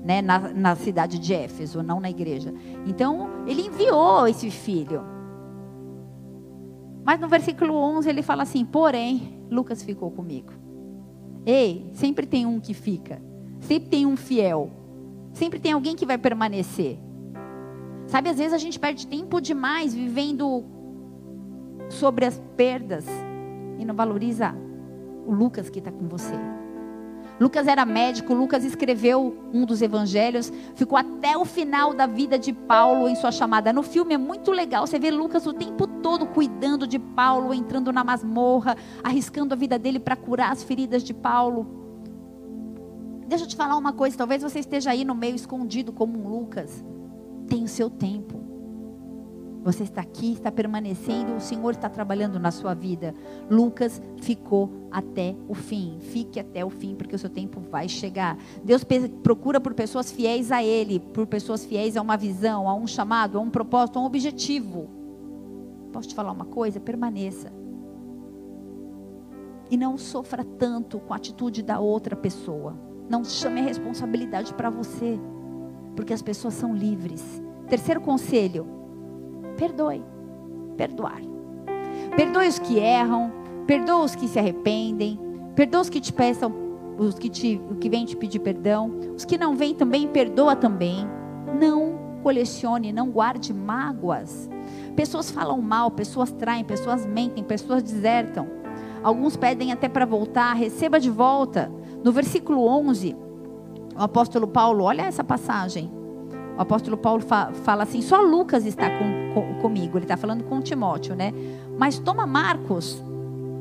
[0.08, 2.54] né, na, na cidade de Éfeso, não na igreja.
[2.86, 5.02] Então, ele enviou esse filho.
[7.04, 10.50] Mas no versículo 11 ele fala assim: Porém, Lucas ficou comigo.
[11.44, 13.20] Ei, sempre tem um que fica.
[13.60, 14.70] Sempre tem um fiel.
[15.34, 16.98] Sempre tem alguém que vai permanecer.
[18.06, 20.64] Sabe, às vezes a gente perde tempo demais vivendo
[21.90, 23.04] sobre as perdas
[23.78, 24.54] e não valoriza
[25.26, 26.57] o Lucas que está com você.
[27.40, 32.52] Lucas era médico, Lucas escreveu um dos evangelhos, ficou até o final da vida de
[32.52, 33.72] Paulo em sua chamada.
[33.72, 37.92] No filme é muito legal, você vê Lucas o tempo todo cuidando de Paulo, entrando
[37.92, 41.66] na masmorra, arriscando a vida dele para curar as feridas de Paulo.
[43.28, 46.28] Deixa eu te falar uma coisa, talvez você esteja aí no meio escondido como um
[46.28, 46.84] Lucas.
[47.46, 48.37] Tem o seu tempo.
[49.68, 53.14] Você está aqui, está permanecendo, o Senhor está trabalhando na sua vida.
[53.50, 55.98] Lucas ficou até o fim.
[56.00, 58.38] Fique até o fim, porque o seu tempo vai chegar.
[58.64, 58.82] Deus
[59.22, 63.36] procura por pessoas fiéis a Ele, por pessoas fiéis a uma visão, a um chamado,
[63.36, 64.88] a um propósito, a um objetivo.
[65.92, 66.80] Posso te falar uma coisa?
[66.80, 67.52] Permaneça.
[69.70, 72.74] E não sofra tanto com a atitude da outra pessoa.
[73.06, 75.20] Não chame a responsabilidade para você,
[75.94, 77.42] porque as pessoas são livres.
[77.68, 78.77] Terceiro conselho
[79.58, 80.02] Perdoe.
[80.76, 81.20] Perdoar.
[82.16, 83.32] Perdoe os que erram,
[83.66, 85.20] perdoa os que se arrependem,
[85.54, 86.54] perdoa os que te peçam,
[86.96, 91.06] os que te, que vem te pedir perdão, os que não vêm também, perdoa também.
[91.60, 94.48] Não colecione, não guarde mágoas.
[94.94, 98.48] Pessoas falam mal, pessoas traem, pessoas mentem, pessoas desertam.
[99.02, 101.70] Alguns pedem até para voltar, receba de volta.
[102.04, 103.16] No versículo 11,
[103.96, 105.97] o apóstolo Paulo, olha essa passagem.
[106.58, 109.96] O apóstolo Paulo fa fala assim: só Lucas está com, com, comigo.
[109.96, 111.32] Ele está falando com Timóteo, né?
[111.78, 113.00] Mas toma Marcos,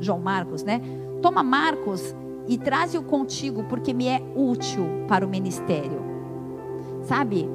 [0.00, 0.82] João Marcos, né?
[1.22, 2.12] Toma Marcos
[2.48, 6.02] e traze-o contigo, porque me é útil para o ministério.
[7.04, 7.48] Sabe?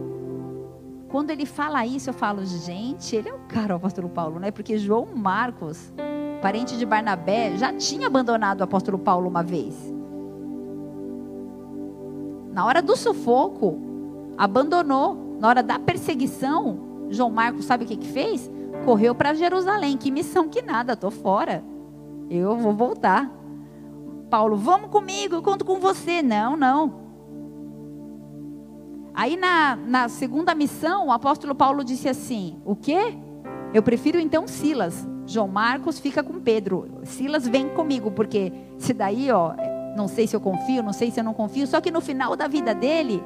[1.09, 4.49] Quando ele fala isso, eu falo, gente, ele é o cara, o apóstolo Paulo, né?
[4.49, 5.93] Porque João Marcos,
[6.41, 9.75] parente de Barnabé, já tinha abandonado o apóstolo Paulo uma vez.
[12.53, 13.77] Na hora do sufoco,
[14.37, 18.49] abandonou na hora da perseguição, João Marcos, sabe o que, que fez?
[18.85, 19.97] Correu para Jerusalém.
[19.97, 21.61] Que missão que nada, estou fora.
[22.29, 23.29] Eu vou voltar.
[24.29, 26.21] Paulo, vamos comigo, eu conto com você.
[26.21, 26.93] Não, não.
[29.13, 33.13] Aí na, na segunda missão, o apóstolo Paulo disse assim: O quê?
[33.73, 35.05] Eu prefiro então Silas.
[35.27, 36.87] João Marcos fica com Pedro.
[37.03, 39.53] Silas vem comigo, porque se daí, ó,
[39.97, 41.67] não sei se eu confio, não sei se eu não confio.
[41.67, 43.21] Só que no final da vida dele,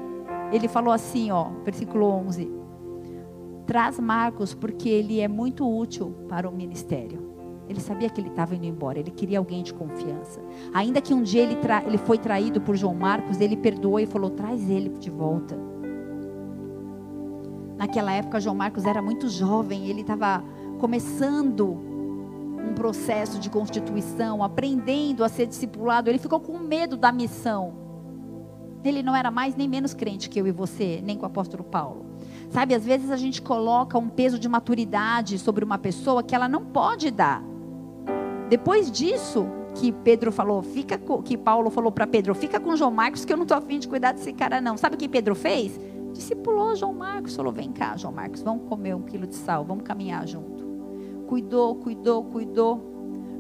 [0.52, 2.52] ele falou assim, ó, versículo 11:
[3.66, 7.28] Traz Marcos porque ele é muito útil para o ministério.
[7.70, 10.42] Ele sabia que ele estava indo embora, ele queria alguém de confiança.
[10.74, 14.30] Ainda que um dia ele, ele foi traído por João Marcos, ele perdoou e falou:
[14.30, 15.58] traz ele de volta.
[17.78, 20.44] Naquela época, João Marcos era muito jovem, ele estava
[20.80, 21.78] começando
[22.68, 26.10] um processo de constituição, aprendendo a ser discipulado.
[26.10, 27.87] Ele ficou com medo da missão.
[28.84, 31.64] Ele não era mais nem menos crente que eu e você, nem com o apóstolo
[31.64, 32.06] Paulo.
[32.50, 36.48] Sabe, às vezes a gente coloca um peso de maturidade sobre uma pessoa que ela
[36.48, 37.44] não pode dar.
[38.50, 43.26] Depois disso, que Pedro falou, fica que Paulo falou para Pedro, fica com João Marcos
[43.26, 44.78] que eu não estou afim de cuidar desse cara não.
[44.78, 45.80] Sabe o que Pedro fez?
[46.14, 49.84] Discipulou João Marcos, falou, vem cá João Marcos, vamos comer um quilo de sal, vamos
[49.84, 50.66] caminhar junto.
[51.28, 52.82] Cuidou, cuidou, cuidou.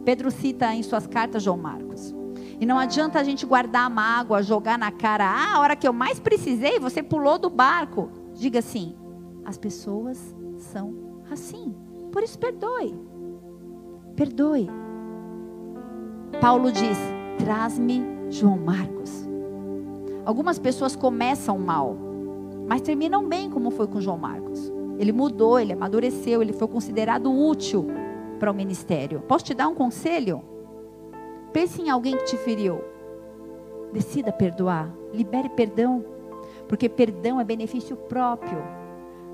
[0.03, 2.16] Pedro cita em suas cartas João Marcos.
[2.59, 5.25] E não adianta a gente guardar a mágoa, jogar na cara.
[5.25, 8.09] Ah, a hora que eu mais precisei, você pulou do barco.
[8.33, 8.95] Diga assim:
[9.45, 10.93] as pessoas são
[11.31, 11.75] assim.
[12.11, 12.95] Por isso, perdoe.
[14.15, 14.67] Perdoe.
[16.41, 16.97] Paulo diz:
[17.37, 19.27] traz-me João Marcos.
[20.25, 21.95] Algumas pessoas começam mal,
[22.67, 24.71] mas terminam bem, como foi com João Marcos.
[24.99, 27.87] Ele mudou, ele amadureceu, ele foi considerado útil
[28.39, 29.21] para o ministério.
[29.21, 30.41] Posso te dar um conselho?
[31.53, 32.81] Pense em alguém que te feriu.
[33.93, 34.93] Decida perdoar.
[35.13, 36.03] Libere perdão.
[36.67, 38.57] Porque perdão é benefício próprio.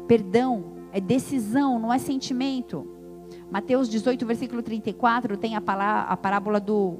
[0.07, 2.87] Perdão é decisão, não é sentimento.
[3.49, 5.61] Mateus 18, versículo 34, tem a,
[6.07, 6.97] a parábola do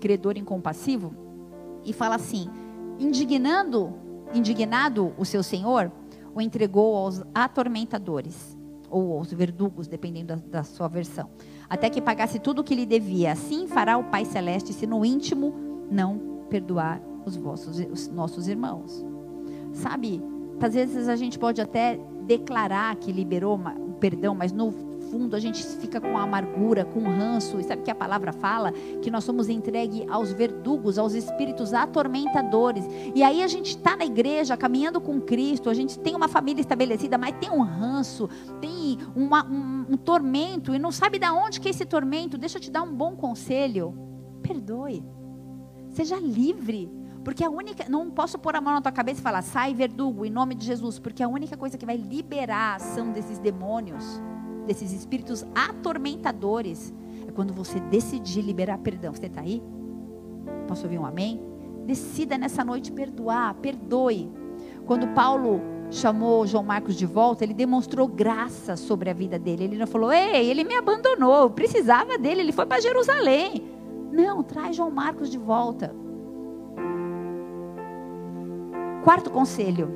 [0.00, 1.14] credor incompassivo.
[1.84, 2.48] E fala assim:
[2.98, 3.92] indignando,
[4.32, 5.92] indignado o seu senhor,
[6.34, 8.56] o entregou aos atormentadores,
[8.88, 11.28] ou aos verdugos, dependendo da, da sua versão
[11.68, 13.32] até que pagasse tudo o que lhe devia.
[13.32, 15.54] Assim fará o Pai Celeste, se no íntimo
[15.90, 19.04] não perdoar os, vossos, os nossos irmãos.
[19.72, 20.22] Sabe,
[20.60, 24.72] às vezes a gente pode até declarar que liberou o perdão, mas no
[25.10, 27.60] fundo a gente fica com amargura, com ranço.
[27.60, 28.72] E sabe que a palavra fala?
[29.02, 32.84] Que nós somos entregues aos verdugos, aos espíritos atormentadores.
[33.14, 36.60] E aí a gente está na igreja, caminhando com Cristo, a gente tem uma família
[36.60, 38.28] estabelecida, mas tem um ranço,
[38.60, 39.44] tem uma,
[39.88, 42.38] um, tormento, e não sabe de onde que é esse tormento.
[42.38, 43.94] Deixa eu te dar um bom conselho.
[44.42, 45.04] Perdoe.
[45.90, 46.90] Seja livre.
[47.24, 50.26] Porque a única, não posso pôr a mão na tua cabeça e falar, sai verdugo,
[50.26, 54.20] em nome de Jesus, porque a única coisa que vai liberar a ação desses demônios
[54.64, 56.92] desses espíritos atormentadores,
[57.26, 59.14] é quando você decidir liberar perdão.
[59.14, 59.62] Você está aí?
[60.66, 61.40] Posso ouvir um amém?
[61.86, 64.30] Decida nessa noite perdoar, perdoe.
[64.86, 65.60] Quando Paulo
[65.94, 69.64] chamou João Marcos de volta, ele demonstrou graça sobre a vida dele.
[69.64, 73.64] Ele não falou, ei, ele me abandonou, eu precisava dele, ele foi para Jerusalém.
[74.12, 75.94] Não, traz João Marcos de volta.
[79.02, 79.88] Quarto conselho: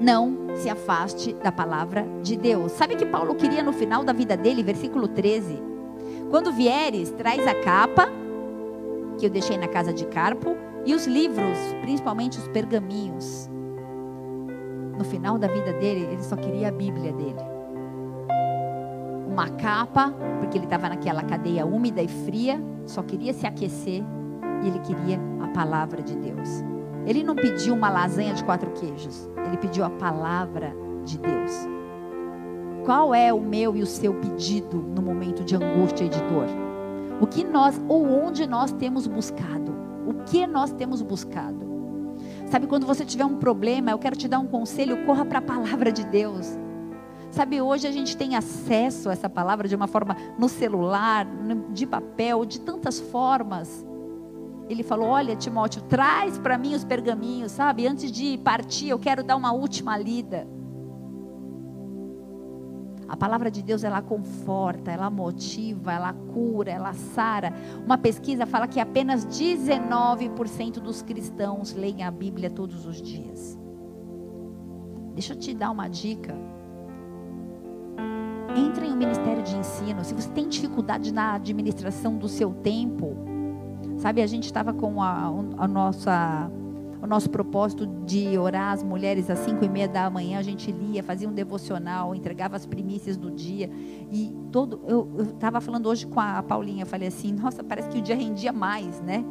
[0.00, 2.72] não se afaste da palavra de Deus.
[2.72, 5.62] Sabe o que Paulo queria no final da vida dele, versículo 13?
[6.30, 8.08] Quando vieres, traz a capa
[9.18, 13.50] que eu deixei na casa de Carpo e os livros, principalmente os pergaminhos.
[15.00, 17.40] No final da vida dele, ele só queria a Bíblia dele.
[19.26, 24.04] Uma capa, porque ele estava naquela cadeia úmida e fria, só queria se aquecer
[24.62, 26.62] e ele queria a palavra de Deus.
[27.06, 30.74] Ele não pediu uma lasanha de quatro queijos, ele pediu a palavra
[31.06, 31.66] de Deus.
[32.84, 36.46] Qual é o meu e o seu pedido no momento de angústia e de dor?
[37.22, 39.74] O que nós ou onde nós temos buscado?
[40.06, 41.59] O que nós temos buscado?
[42.50, 45.42] Sabe, quando você tiver um problema, eu quero te dar um conselho, corra para a
[45.42, 46.58] palavra de Deus.
[47.30, 51.24] Sabe, hoje a gente tem acesso a essa palavra de uma forma no celular,
[51.72, 53.86] de papel, de tantas formas.
[54.68, 57.86] Ele falou: Olha, Timóteo, traz para mim os pergaminhos, sabe?
[57.86, 60.44] Antes de partir, eu quero dar uma última lida.
[63.10, 67.52] A palavra de Deus ela conforta, ela motiva, ela cura, ela sara.
[67.84, 73.58] Uma pesquisa fala que apenas 19% dos cristãos leem a Bíblia todos os dias.
[75.12, 76.36] Deixa eu te dar uma dica.
[78.56, 80.04] Entre em um ministério de ensino.
[80.04, 83.16] Se você tem dificuldade na administração do seu tempo,
[83.98, 86.48] sabe, a gente estava com a, a nossa
[87.02, 90.70] o nosso propósito de orar as mulheres às cinco e meia da manhã, a gente
[90.70, 93.70] lia, fazia um devocional, entregava as primícias do dia.
[94.10, 94.80] E todo.
[94.86, 98.52] Eu estava falando hoje com a Paulinha, falei assim, nossa, parece que o dia rendia
[98.52, 99.24] mais, né?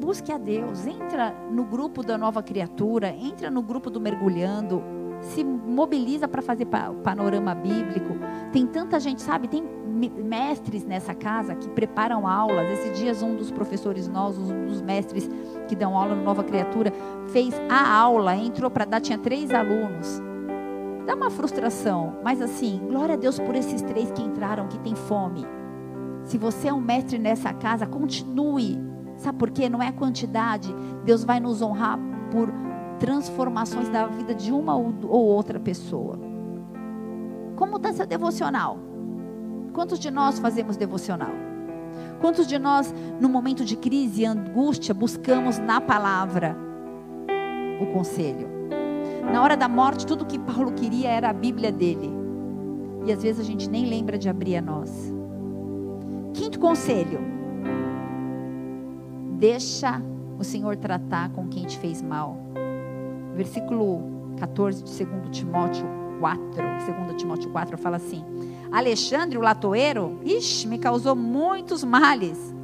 [0.00, 4.82] Busque a Deus, entra no grupo da nova criatura, entra no grupo do mergulhando,
[5.22, 6.66] se mobiliza para fazer
[7.02, 8.14] panorama bíblico.
[8.52, 9.48] Tem tanta gente, sabe?
[9.48, 9.62] Tem
[10.10, 12.68] mestres nessa casa que preparam aulas.
[12.70, 15.30] Esses dias, um dos professores nossos, um dos mestres
[15.68, 16.92] que dão aula no Nova Criatura,
[17.28, 20.20] fez a aula, entrou para dar, tinha três alunos.
[21.06, 24.94] Dá uma frustração, mas assim, glória a Deus por esses três que entraram, que têm
[24.94, 25.44] fome.
[26.24, 28.78] Se você é um mestre nessa casa, continue.
[29.16, 29.68] Sabe por quê?
[29.68, 30.74] Não é quantidade.
[31.04, 31.98] Deus vai nos honrar
[32.30, 32.52] por
[33.02, 36.16] transformações da vida de uma ou outra pessoa.
[37.56, 38.78] Como está seu devocional?
[39.72, 41.32] Quantos de nós fazemos devocional?
[42.20, 46.56] Quantos de nós, no momento de crise e angústia, buscamos na palavra
[47.80, 48.48] o conselho?
[49.32, 52.08] Na hora da morte, tudo que Paulo queria era a Bíblia dele.
[53.04, 55.12] E às vezes a gente nem lembra de abrir a nós.
[56.34, 57.18] Quinto conselho:
[59.40, 60.00] deixa
[60.38, 62.51] o Senhor tratar com quem te fez mal.
[63.34, 65.86] Versículo 14 de 2 Timóteo
[66.20, 66.42] 4,
[67.10, 68.24] 2 Timóteo 4 fala assim:
[68.70, 72.54] Alexandre, o latoeiro, ixi, me causou muitos males.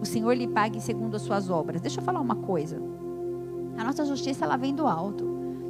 [0.00, 1.80] O Senhor lhe pague segundo as suas obras.
[1.80, 2.80] Deixa eu falar uma coisa.
[3.76, 5.24] A nossa justiça ela vem do alto.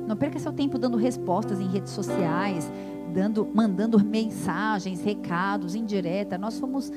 [0.07, 2.71] Não perca seu tempo dando respostas em redes sociais,
[3.13, 6.37] dando, mandando mensagens, recados, indireta.
[6.37, 6.93] Nós somos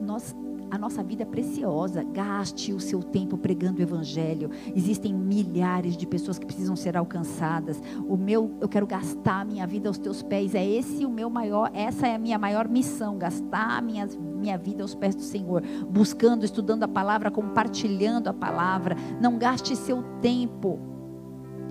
[0.00, 0.34] nós
[0.70, 2.04] a nossa vida é preciosa.
[2.04, 4.50] Gaste o seu tempo pregando o evangelho.
[4.74, 7.82] Existem milhares de pessoas que precisam ser alcançadas.
[8.08, 10.54] O meu, eu quero gastar a minha vida aos teus pés.
[10.54, 14.56] É esse o meu maior, essa é a minha maior missão, gastar a minha, minha
[14.56, 18.96] vida aos pés do Senhor, buscando, estudando a palavra, compartilhando a palavra.
[19.20, 20.78] Não gaste seu tempo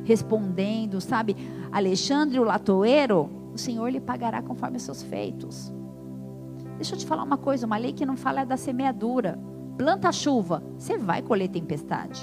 [0.03, 1.37] respondendo, sabe?
[1.71, 5.71] Alexandre o latoeiro, o Senhor lhe pagará conforme os seus feitos.
[6.79, 9.37] Deixa eu te falar uma coisa: uma lei que não fala é da semeadura.
[9.77, 12.21] Planta chuva, você vai colher tempestade.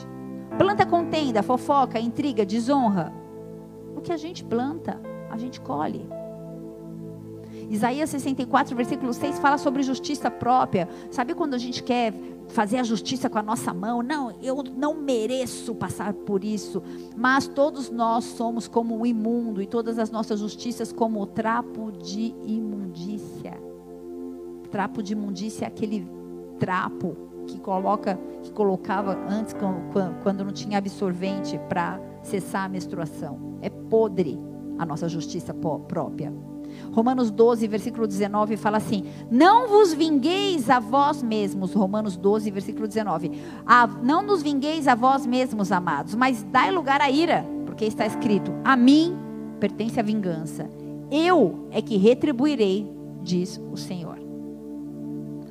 [0.56, 3.12] Planta contenda, fofoca, intriga, desonra.
[3.94, 4.98] O que a gente planta,
[5.30, 6.08] a gente colhe.
[7.68, 10.88] Isaías 64, versículo 6 fala sobre justiça própria.
[11.10, 12.14] Sabe quando a gente quer
[12.48, 14.02] fazer a justiça com a nossa mão?
[14.02, 16.82] Não, eu não mereço passar por isso.
[17.14, 21.92] Mas todos nós somos como o imundo e todas as nossas justiças como o trapo
[21.92, 23.65] de imundícia.
[24.76, 26.06] Trapo de imundícia é aquele
[26.58, 27.16] trapo
[27.46, 29.56] que coloca, que colocava antes
[30.22, 33.56] quando não tinha absorvente para cessar a menstruação.
[33.62, 34.38] É podre
[34.78, 36.30] a nossa justiça própria.
[36.92, 41.72] Romanos 12, versículo 19 fala assim: Não vos vingueis a vós mesmos.
[41.72, 43.32] Romanos 12, versículo 19.
[43.64, 48.04] Ah, não nos vingueis a vós mesmos, amados, mas dai lugar à ira, porque está
[48.04, 49.16] escrito: A mim
[49.58, 50.68] pertence a vingança.
[51.10, 52.86] Eu é que retribuirei,
[53.22, 54.25] diz o Senhor.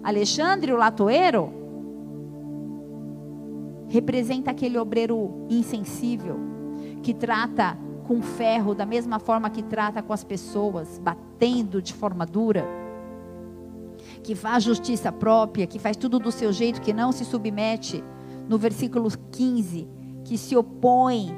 [0.06, 1.52] Alexandre, o latoeiro,
[3.88, 6.38] representa aquele obreiro insensível
[7.02, 7.76] que trata
[8.08, 12.64] com ferro da mesma forma que trata com as pessoas, batendo de forma dura,
[14.22, 18.04] que faz justiça própria, que faz tudo do seu jeito, que não se submete.
[18.48, 19.88] No versículo 15,
[20.24, 21.36] que se opõe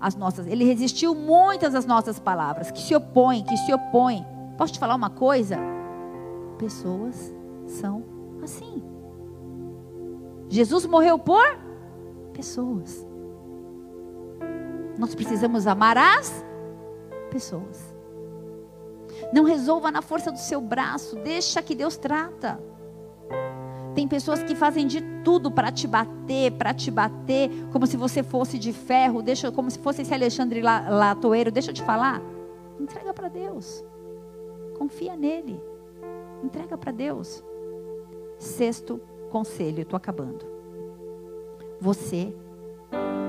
[0.00, 4.26] às nossas, ele resistiu muitas às nossas palavras, que se opõem, que se opõem.
[4.58, 5.56] Posso te falar uma coisa?
[6.58, 7.32] Pessoas
[7.66, 8.04] são
[8.42, 8.82] assim.
[10.48, 11.44] Jesus morreu por
[12.32, 13.06] pessoas.
[14.98, 16.44] Nós precisamos amar as
[17.30, 17.94] pessoas.
[19.32, 22.60] Não resolva na força do seu braço, deixa que Deus trata.
[23.94, 28.22] Tem pessoas que fazem de tudo para te bater, para te bater, como se você
[28.22, 31.50] fosse de ferro, deixa, como se fosse esse Alexandre Latoeiro.
[31.50, 32.20] Deixa eu te falar.
[32.80, 33.84] Entrega para Deus.
[34.78, 35.60] Confia nele.
[36.42, 37.44] Entrega para Deus.
[38.42, 40.44] Sexto conselho, estou acabando.
[41.80, 42.34] Você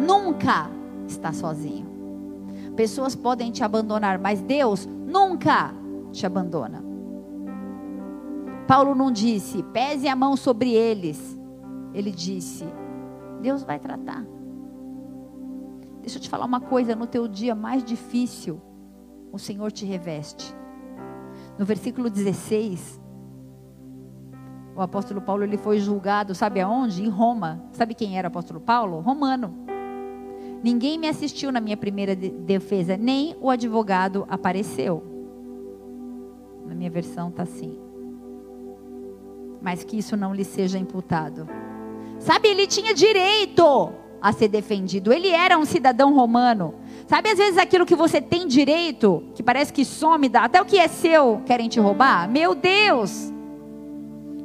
[0.04, 0.72] nunca
[1.08, 1.86] está sozinho.
[2.76, 5.72] Pessoas podem te abandonar, mas Deus nunca
[6.12, 6.84] te abandona.
[8.68, 11.40] Paulo não disse, pese a mão sobre eles.
[11.94, 12.66] Ele disse,
[13.40, 14.26] Deus vai tratar.
[16.02, 18.60] Deixa eu te falar uma coisa: no teu dia mais difícil,
[19.32, 20.56] o Senhor te reveste.
[21.60, 23.00] No versículo 16,
[24.76, 27.04] o apóstolo Paulo ele foi julgado, sabe aonde?
[27.04, 27.64] Em Roma.
[27.72, 29.00] Sabe quem era o apóstolo Paulo?
[29.00, 29.54] Romano.
[30.64, 35.04] Ninguém me assistiu na minha primeira defesa, nem o advogado apareceu.
[36.66, 37.84] Na minha versão está assim
[39.64, 41.48] mas que isso não lhe seja imputado.
[42.20, 46.76] Sabe, ele tinha direito a ser defendido, ele era um cidadão romano.
[47.08, 50.78] Sabe, às vezes aquilo que você tem direito, que parece que some, até o que
[50.78, 52.30] é seu, querem te roubar?
[52.30, 53.32] Meu Deus!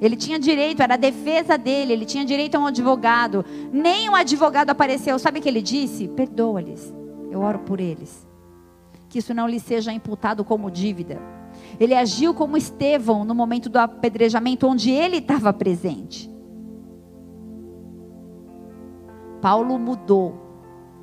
[0.01, 3.45] Ele tinha direito, era a defesa dele, ele tinha direito a um advogado.
[3.73, 5.19] Nem um advogado apareceu.
[5.19, 6.09] Sabe o que ele disse?
[6.09, 6.95] Perdoa-lhes,
[7.31, 8.27] eu oro por eles.
[9.09, 11.21] Que isso não lhe seja imputado como dívida.
[11.81, 16.31] Ele agiu como Estevão no momento do apedrejamento, onde ele estava presente.
[19.41, 20.35] Paulo mudou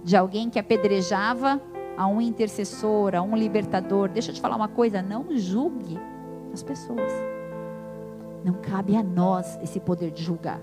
[0.04, 1.62] de alguém que apedrejava
[1.98, 4.10] a um intercessor, a um libertador.
[4.10, 5.98] Deixa eu te falar uma coisa: não julgue
[6.54, 7.12] as pessoas.
[8.46, 10.60] Não cabe a nós esse poder de julgar.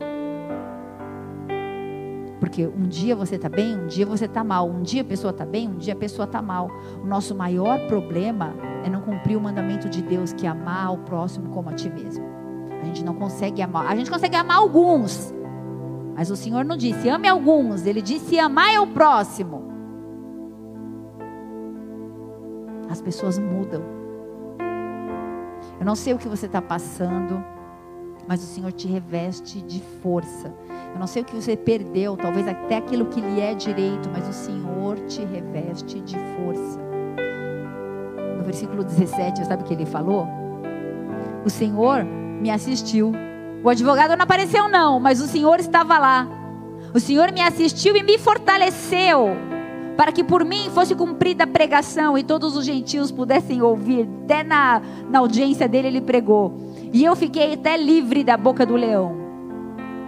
[2.39, 4.69] Porque um dia você está bem, um dia você está mal.
[4.69, 6.71] Um dia a pessoa está bem, um dia a pessoa está mal.
[7.03, 8.55] O nosso maior problema
[8.85, 11.91] é não cumprir o mandamento de Deus, que é amar o próximo como a ti
[11.91, 12.25] mesmo.
[12.81, 13.89] A gente não consegue amar.
[13.89, 15.35] A gente consegue amar alguns.
[16.15, 17.85] Mas o Senhor não disse ame alguns.
[17.85, 19.65] Ele disse amar o próximo.
[22.89, 23.83] As pessoas mudam.
[25.81, 27.43] Eu não sei o que você está passando
[28.27, 30.53] mas o Senhor te reveste de força.
[30.93, 34.29] Eu não sei o que você perdeu, talvez até aquilo que lhe é direito, mas
[34.29, 36.81] o Senhor te reveste de força.
[38.37, 40.27] No versículo 17, sabe o que ele falou?
[41.45, 43.13] O Senhor me assistiu.
[43.65, 46.29] O advogado não apareceu, não, mas o Senhor estava lá.
[46.93, 49.37] O Senhor me assistiu e me fortaleceu
[49.97, 54.09] para que por mim fosse cumprida a pregação e todos os gentios pudessem ouvir.
[54.25, 56.55] Até na, na audiência dele ele pregou.
[56.93, 59.17] E eu fiquei até livre da boca do leão.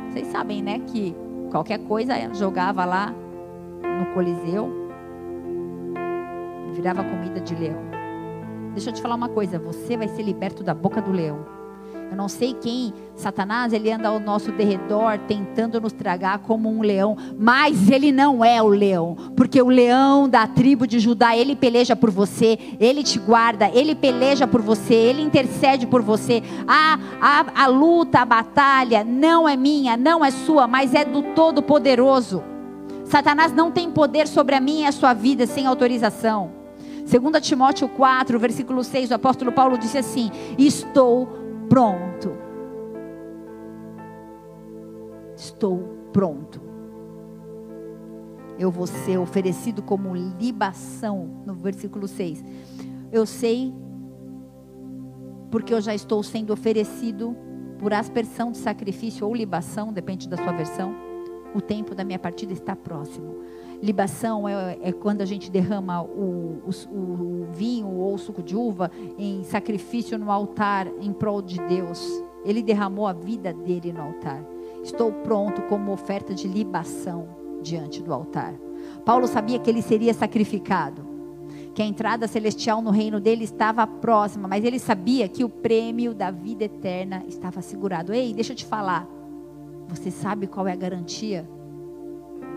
[0.08, 1.14] Vocês sabem, né, que
[1.50, 3.12] qualquer coisa jogava lá
[3.82, 4.70] no Coliseu,
[6.72, 7.80] virava comida de leão.
[8.74, 11.53] Deixa eu te falar uma coisa, você vai ser liberto da boca do leão.
[12.14, 16.80] Eu não sei quem, Satanás, ele anda ao nosso derredor tentando nos tragar como um
[16.80, 21.56] leão, mas ele não é o leão, porque o leão da tribo de Judá, ele
[21.56, 26.40] peleja por você, ele te guarda, ele peleja por você, ele intercede por você.
[26.68, 31.20] A, a, a luta, a batalha não é minha, não é sua, mas é do
[31.34, 32.44] Todo-Poderoso.
[33.04, 36.52] Satanás não tem poder sobre a minha e a sua vida sem autorização.
[37.06, 42.32] 2 Timóteo 4, versículo 6, o apóstolo Paulo disse assim: Estou pronto.
[45.36, 45.78] Estou
[46.12, 46.60] pronto.
[48.58, 52.44] Eu vou ser oferecido como libação, no versículo 6.
[53.10, 53.74] Eu sei,
[55.50, 57.36] porque eu já estou sendo oferecido
[57.78, 60.94] por aspersão de sacrifício ou libação, depende da sua versão.
[61.54, 63.42] O tempo da minha partida está próximo.
[63.84, 68.56] Libação é, é quando a gente derrama o, o, o vinho ou o suco de
[68.56, 72.02] uva em sacrifício no altar em prol de Deus.
[72.46, 74.42] Ele derramou a vida dele no altar.
[74.82, 77.28] Estou pronto como oferta de libação
[77.62, 78.54] diante do altar.
[79.04, 81.04] Paulo sabia que ele seria sacrificado,
[81.74, 86.14] que a entrada celestial no reino dele estava próxima, mas ele sabia que o prêmio
[86.14, 88.14] da vida eterna estava assegurado.
[88.14, 89.06] Ei, deixa eu te falar.
[89.88, 91.46] Você sabe qual é a garantia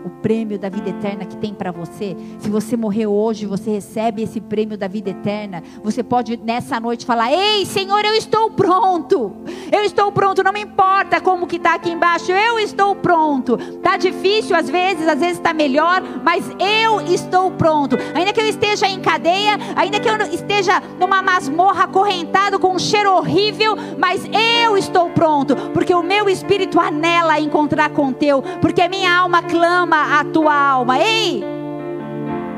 [0.04, 2.16] o prêmio da vida eterna que tem para você.
[2.38, 5.62] Se você morrer hoje, você recebe esse prêmio da vida eterna.
[5.82, 9.32] Você pode nessa noite falar: "Ei, Senhor, eu estou pronto.
[9.70, 12.32] Eu estou pronto, não me importa como que tá aqui embaixo.
[12.32, 13.56] Eu estou pronto.
[13.82, 17.96] Tá difícil às vezes, às vezes está melhor, mas eu estou pronto.
[18.14, 22.78] Ainda que eu esteja em cadeia, ainda que eu esteja numa masmorra acorrentado com um
[22.78, 28.42] cheiro horrível, mas eu estou pronto, porque o meu espírito anela encontrar com o teu,
[28.60, 30.98] porque a minha alma clama a tua alma.
[30.98, 31.42] Ei!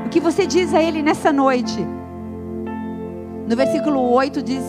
[0.06, 1.86] O que você diz a ele nessa noite?
[3.48, 4.62] No versículo 8 diz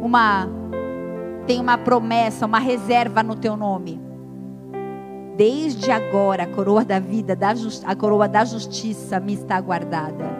[0.00, 0.48] uma
[1.46, 4.00] tem uma promessa, uma reserva no teu nome.
[5.36, 7.36] Desde agora a coroa da vida,
[7.84, 10.30] a coroa da justiça me está guardada,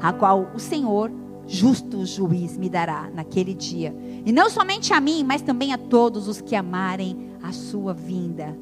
[0.00, 1.10] a qual o Senhor,
[1.46, 3.94] justo juiz, me dará naquele dia.
[4.24, 8.56] E não somente a mim, mas também a todos os que amarem a sua vinda.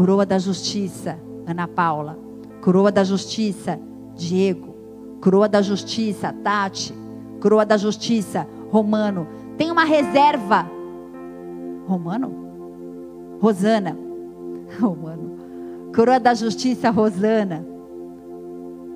[0.00, 2.18] Coroa da Justiça, Ana Paula.
[2.62, 3.78] Coroa da Justiça,
[4.16, 4.74] Diego.
[5.20, 6.94] Coroa da Justiça, Tati.
[7.38, 9.28] Coroa da Justiça, Romano.
[9.58, 10.66] Tem uma reserva.
[11.86, 12.32] Romano?
[13.42, 13.94] Rosana.
[14.80, 15.36] Romano.
[15.94, 17.62] Coroa da Justiça, Rosana.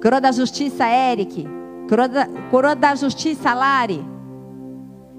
[0.01, 1.47] Coroa da Justiça, Eric.
[1.87, 4.03] Coroa da, coroa da Justiça, Lari.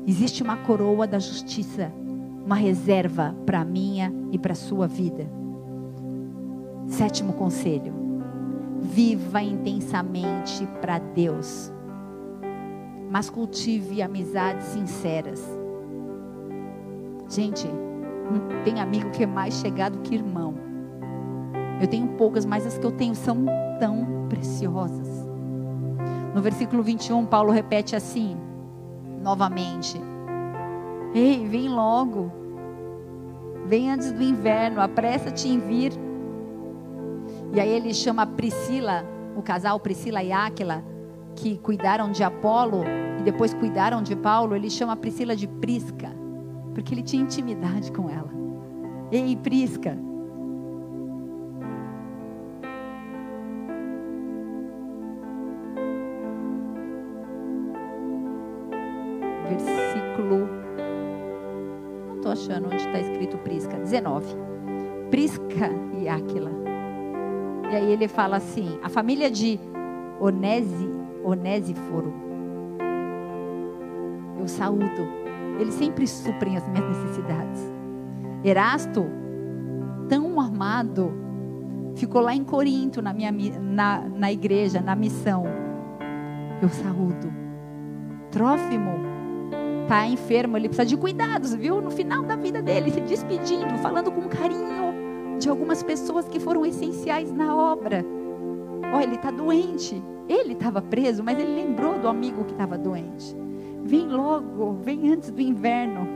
[0.07, 1.93] Existe uma coroa da justiça,
[2.43, 5.44] uma reserva para a minha e para a sua vida.
[6.87, 7.93] Sétimo conselho:
[8.79, 11.71] viva intensamente para Deus,
[13.09, 15.43] mas cultive amizades sinceras.
[17.27, 17.67] Gente,
[18.63, 20.53] tem amigo que é mais chegado que irmão.
[21.81, 23.45] Eu tenho poucas, mas as que eu tenho são
[23.79, 25.25] tão preciosas.
[26.33, 28.37] No versículo 21, Paulo repete assim,
[29.21, 29.99] novamente:
[31.13, 32.31] Ei, vem logo.
[33.65, 36.04] Vem antes do inverno, apressa-te em vir.
[37.55, 40.83] E aí ele chama Priscila, o casal Priscila e Áquila,
[41.37, 42.83] que cuidaram de Apolo
[43.17, 46.11] e depois cuidaram de Paulo, ele chama Priscila de Prisca,
[46.73, 48.29] porque ele tinha intimidade com ela.
[49.09, 49.97] Ei, Prisca.
[59.47, 60.49] Versículo.
[62.05, 63.77] Não estou achando onde está escrito Prisca.
[63.77, 64.25] 19.
[65.09, 66.64] Prisca e Áquila
[67.71, 69.59] e aí ele fala assim: a família de
[70.19, 70.89] Onesi,
[71.23, 72.13] Onésiforo,
[74.39, 75.25] eu saúdo.
[75.59, 77.61] Eles sempre suprem as minhas necessidades.
[78.43, 79.05] Erasto,
[80.09, 81.13] tão amado,
[81.95, 85.45] ficou lá em Corinto, na, minha, na, na igreja, na missão.
[86.61, 87.33] Eu saúdo.
[88.31, 88.91] Trófimo,
[89.83, 91.79] está enfermo, ele precisa de cuidados, viu?
[91.79, 94.94] No final da vida dele, se despedindo, falando com carinho
[95.39, 98.05] de algumas pessoas que foram essenciais na obra.
[98.93, 100.01] Olha, ele está doente.
[100.27, 103.35] Ele estava preso, mas ele lembrou do amigo que estava doente.
[103.83, 106.07] Vem logo, vem antes do inverno.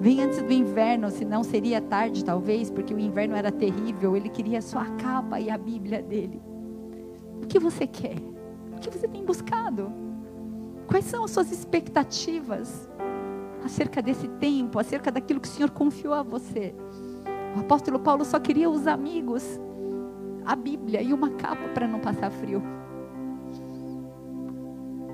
[0.00, 4.16] Vem antes do inverno, senão seria tarde, talvez, porque o inverno era terrível.
[4.16, 6.40] Ele queria só a capa e a Bíblia dele.
[7.42, 8.16] O que você quer?
[8.76, 9.92] O que você tem buscado?
[10.86, 12.88] Quais são as suas expectativas
[13.62, 16.74] acerca desse tempo, acerca daquilo que o Senhor confiou a você?
[17.56, 19.60] O apóstolo Paulo só queria os amigos,
[20.44, 22.62] a Bíblia e uma capa para não passar frio.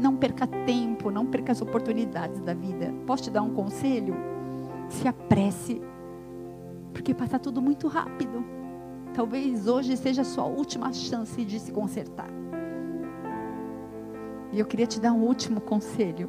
[0.01, 2.93] Não perca tempo, não perca as oportunidades da vida.
[3.07, 4.15] Posso te dar um conselho?
[4.89, 5.81] Se apresse,
[6.93, 8.45] porque passa tudo muito rápido.
[9.15, 12.29] Talvez hoje seja a sua última chance de se consertar.
[14.53, 16.29] E eu queria te dar um último conselho.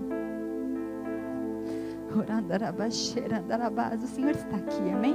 [4.03, 5.13] O Senhor está aqui, amém?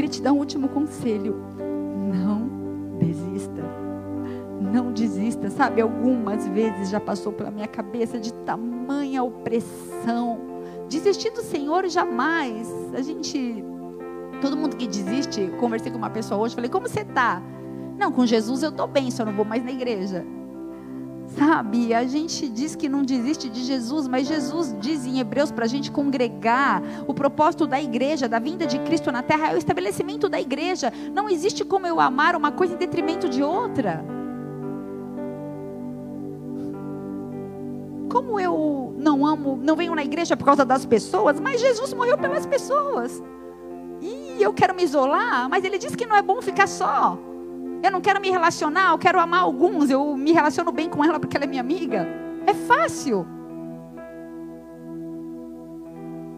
[0.00, 1.36] Queria te dar um último conselho.
[1.58, 3.62] Não desista.
[4.60, 5.50] Não desista.
[5.50, 10.40] Sabe, algumas vezes já passou pela minha cabeça de tamanha opressão.
[10.88, 12.66] Desistir do Senhor jamais.
[12.94, 13.62] A gente.
[14.40, 17.42] Todo mundo que desiste, conversei com uma pessoa hoje, falei, como você está?
[17.98, 20.24] Não, com Jesus eu estou bem, só não vou mais na igreja.
[21.36, 25.64] Sabe, a gente diz que não desiste de Jesus, mas Jesus diz em Hebreus para
[25.64, 26.82] a gente congregar.
[27.06, 30.92] O propósito da igreja, da vinda de Cristo na terra, é o estabelecimento da igreja.
[31.14, 34.04] Não existe como eu amar uma coisa em detrimento de outra.
[38.10, 42.18] Como eu não amo, não venho na igreja por causa das pessoas, mas Jesus morreu
[42.18, 43.22] pelas pessoas.
[44.00, 47.16] E eu quero me isolar, mas ele diz que não é bom ficar só.
[47.82, 51.18] Eu não quero me relacionar, eu quero amar alguns, eu me relaciono bem com ela
[51.18, 52.06] porque ela é minha amiga.
[52.46, 53.26] É fácil.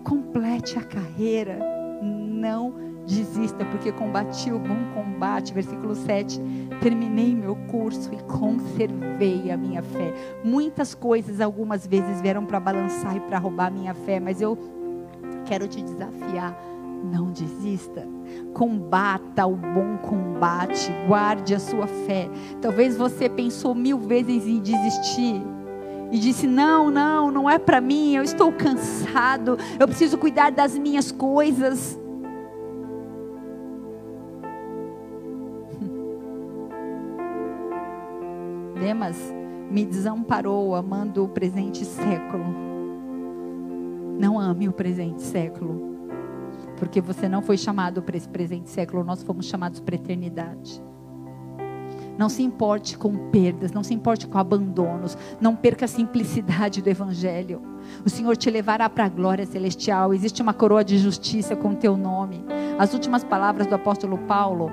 [0.04, 1.58] Complete a carreira,
[2.02, 2.74] não
[3.06, 5.52] desista, porque combati o bom combate.
[5.52, 6.40] Versículo 7.
[6.80, 10.12] Terminei meu curso e conservei a minha fé.
[10.44, 14.58] Muitas coisas, algumas vezes, vieram para balançar e para roubar a minha fé, mas eu
[15.46, 16.56] quero te desafiar.
[17.04, 18.06] Não desista.
[18.52, 20.92] Combata o bom combate.
[21.06, 22.28] Guarde a sua fé.
[22.60, 25.42] Talvez você pensou mil vezes em desistir
[26.12, 30.76] e disse: Não, não, não é para mim, eu estou cansado, eu preciso cuidar das
[30.78, 31.98] minhas coisas.
[38.78, 39.16] Demas
[39.70, 42.44] me desamparou amando o presente século.
[44.18, 45.91] Não ame o presente século,
[46.82, 50.82] porque você não foi chamado para esse presente século, nós fomos chamados para a eternidade.
[52.18, 56.90] Não se importe com perdas, não se importe com abandonos, não perca a simplicidade do
[56.90, 57.62] Evangelho.
[58.04, 60.12] O Senhor te levará para a glória celestial.
[60.12, 62.44] Existe uma coroa de justiça com teu nome.
[62.76, 64.68] As últimas palavras do apóstolo Paulo,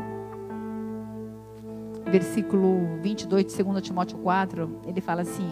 [2.07, 5.47] versículo 22 de 2 Timóteo 4, ele fala assim: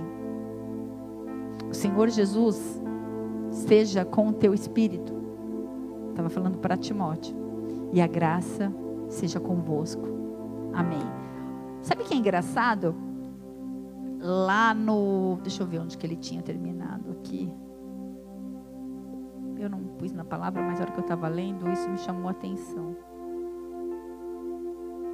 [1.69, 2.81] O Senhor Jesus
[3.51, 5.16] seja com o teu espírito.
[6.17, 7.35] Estava falando para Timóteo.
[7.93, 8.73] E a graça
[9.07, 10.01] seja convosco.
[10.73, 11.03] Amém.
[11.83, 12.95] Sabe que é engraçado?
[14.19, 15.37] Lá no.
[15.43, 17.53] Deixa eu ver onde que ele tinha terminado aqui.
[19.59, 22.29] Eu não pus na palavra, mas na hora que eu estava lendo, isso me chamou
[22.29, 22.95] a atenção.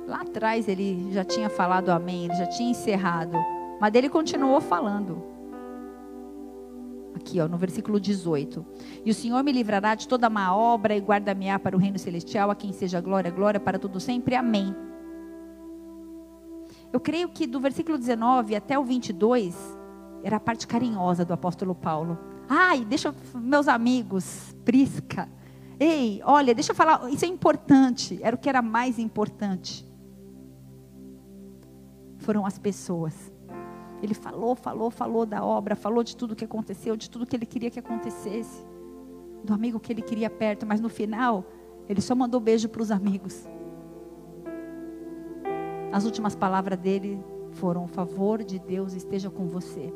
[0.07, 3.37] Lá atrás ele já tinha falado amém, ele já tinha encerrado.
[3.81, 5.32] Mas ele continuou falando.
[7.15, 8.65] Aqui, ó, no versículo 18.
[9.05, 12.49] E o Senhor me livrará de toda má obra e guarda-me para o reino celestial,
[12.49, 14.35] a quem seja glória, glória para todo sempre.
[14.35, 14.75] Amém.
[16.91, 19.55] Eu creio que do versículo 19 até o 22
[20.23, 22.17] era a parte carinhosa do apóstolo Paulo.
[22.47, 25.27] Ai, deixa meus amigos, Prisca.
[25.79, 28.19] Ei, olha, deixa eu falar, isso é importante.
[28.21, 29.85] Era o que era mais importante.
[32.19, 33.32] Foram as pessoas.
[34.03, 37.45] Ele falou, falou, falou da obra, falou de tudo que aconteceu, de tudo que ele
[37.45, 38.67] queria que acontecesse,
[39.41, 41.45] do amigo que ele queria perto, mas no final,
[41.87, 43.47] ele só mandou beijo para os amigos.
[45.89, 47.17] As últimas palavras dele
[47.51, 49.93] foram: o favor de Deus esteja com você.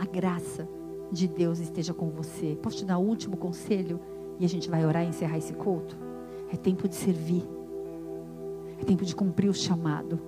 [0.00, 0.68] A graça
[1.12, 2.58] de Deus esteja com você.
[2.60, 4.00] Posso te dar o último conselho?
[4.40, 5.96] E a gente vai orar e encerrar esse culto.
[6.52, 7.48] É tempo de servir.
[8.80, 10.20] É tempo de cumprir o chamado.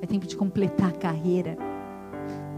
[0.00, 1.56] É tempo de completar a carreira.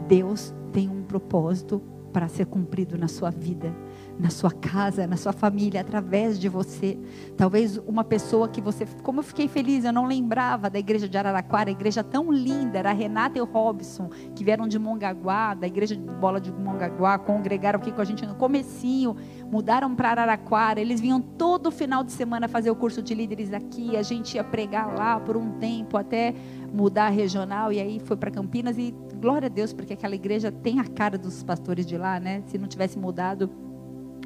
[0.06, 1.82] Deus tem um propósito
[2.12, 3.74] para ser cumprido na sua vida
[4.18, 6.98] na sua casa, na sua família, através de você.
[7.36, 8.84] Talvez uma pessoa que você.
[9.02, 12.78] Como eu fiquei feliz, eu não lembrava da igreja de Araraquara, a igreja tão linda,
[12.78, 16.50] era a Renata e o Robson, que vieram de Mongaguá, da igreja de bola de
[16.50, 19.16] Mongaguá, congregaram aqui com a gente no comecinho,
[19.50, 23.96] mudaram para Araraquara, eles vinham todo final de semana fazer o curso de líderes aqui,
[23.96, 26.34] a gente ia pregar lá por um tempo até
[26.72, 30.80] mudar regional e aí foi para Campinas e glória a Deus porque aquela igreja tem
[30.80, 32.42] a cara dos pastores de lá, né?
[32.46, 33.50] Se não tivesse mudado,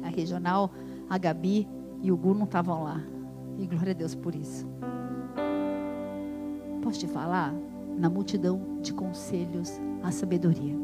[0.03, 0.71] a regional,
[1.09, 1.67] a Gabi
[2.01, 3.01] e o Gu não estavam lá.
[3.57, 4.67] E glória a Deus por isso.
[6.81, 7.53] Posso te falar?
[7.97, 10.75] Na multidão de conselhos, a sabedoria.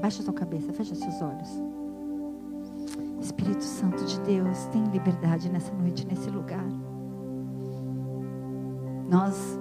[0.00, 1.62] Baixa sua cabeça, fecha seus olhos.
[3.20, 6.64] Espírito Santo de Deus, tem liberdade nessa noite, nesse lugar.
[9.10, 9.59] Nós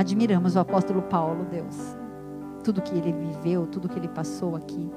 [0.00, 1.76] admiramos o apóstolo Paulo, Deus.
[2.64, 4.90] Tudo que ele viveu, tudo que ele passou aqui.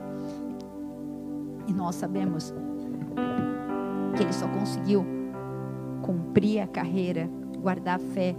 [1.68, 2.54] E nós sabemos
[4.16, 5.06] que ele só conseguiu
[6.02, 7.30] cumprir a carreira,
[7.62, 8.34] guardar a fé,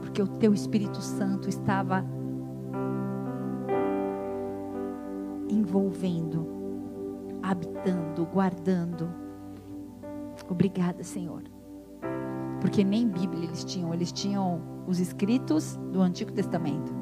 [0.00, 2.04] porque o teu Espírito Santo estava
[5.48, 6.44] envolvendo,
[7.40, 9.08] habitando, guardando.
[10.48, 11.44] Obrigada, Senhor.
[12.60, 16.92] Porque nem Bíblia eles tinham, eles tinham os escritos do Antigo Testamento.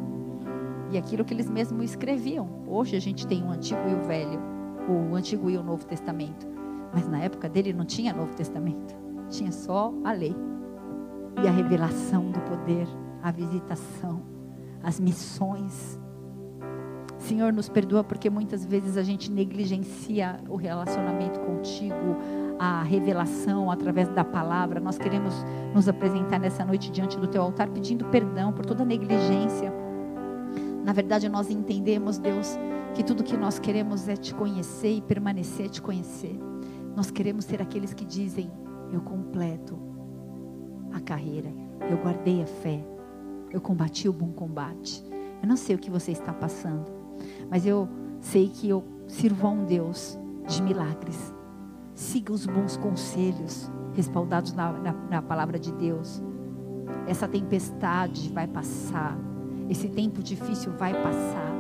[0.91, 2.49] E aquilo que eles mesmos escreviam.
[2.67, 6.47] Hoje a gente tem o Antigo e o Velho o Antigo e o Novo Testamento.
[6.93, 8.97] Mas na época dele não tinha Novo Testamento,
[9.29, 10.35] tinha só a lei
[11.43, 12.89] e a revelação do poder,
[13.23, 14.23] a visitação,
[14.83, 16.01] as missões.
[17.19, 22.17] Senhor, nos perdoa porque muitas vezes a gente negligencia o relacionamento contigo,
[22.59, 24.81] a revelação através da palavra.
[24.81, 25.35] Nós queremos
[25.75, 29.73] nos apresentar nessa noite diante do teu altar pedindo perdão por toda negligência.
[30.85, 32.59] Na verdade, nós entendemos, Deus,
[32.95, 36.39] que tudo que nós queremos é te conhecer e permanecer te conhecer.
[36.97, 38.51] Nós queremos ser aqueles que dizem:
[38.93, 39.79] Eu completo
[40.93, 41.53] a carreira,
[41.91, 42.85] eu guardei a fé,
[43.51, 45.05] eu combati o bom combate.
[45.41, 46.91] Eu não sei o que você está passando,
[47.49, 47.89] mas eu
[48.21, 51.33] sei que eu sirvo a um Deus de milagres.
[51.99, 56.23] Siga os bons conselhos respaldados na, na, na palavra de Deus.
[57.09, 59.19] Essa tempestade vai passar.
[59.69, 61.53] Esse tempo difícil vai passar.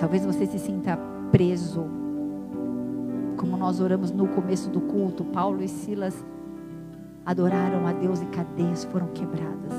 [0.00, 0.98] Talvez você se sinta
[1.30, 1.86] preso.
[3.36, 6.26] Como nós oramos no começo do culto, Paulo e Silas
[7.24, 9.74] adoraram a Deus e cadeias foram quebradas.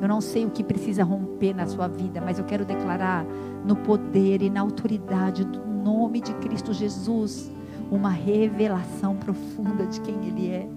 [0.00, 3.26] Eu não sei o que precisa romper na sua vida, mas eu quero declarar
[3.66, 7.52] no poder e na autoridade do nome de Cristo Jesus
[7.90, 10.68] uma revelação profunda de quem Ele é.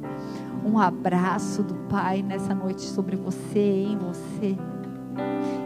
[0.65, 4.57] Um abraço do Pai nessa noite sobre você, em você.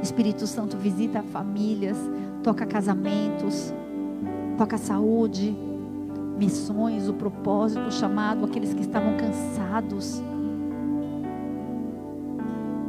[0.02, 1.98] Espírito Santo visita famílias,
[2.44, 3.74] toca casamentos,
[4.58, 5.56] toca saúde,
[6.38, 10.22] missões, o propósito, o chamado, aqueles que estavam cansados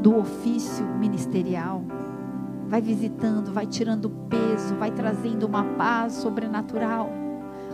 [0.02, 1.82] do ofício ministerial.
[2.72, 7.10] Vai visitando, vai tirando peso, vai trazendo uma paz sobrenatural,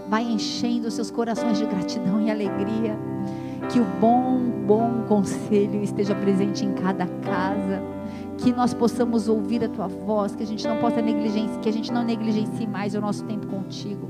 [0.09, 2.99] vai enchendo seus corações de gratidão e alegria.
[3.71, 7.81] Que o bom, bom conselho esteja presente em cada casa.
[8.39, 11.73] Que nós possamos ouvir a tua voz, que a gente não possa negligenciar, que a
[11.73, 14.09] gente não negligencie mais o nosso tempo contigo.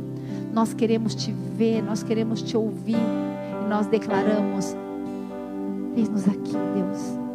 [0.55, 2.97] Nós queremos te ver, nós queremos te ouvir.
[2.97, 4.75] E nós declaramos:
[5.95, 7.28] Eis-nos aqui, Deus.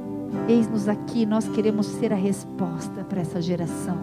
[0.48, 3.98] Eis-nos aqui, nós queremos ser a resposta para essa geração.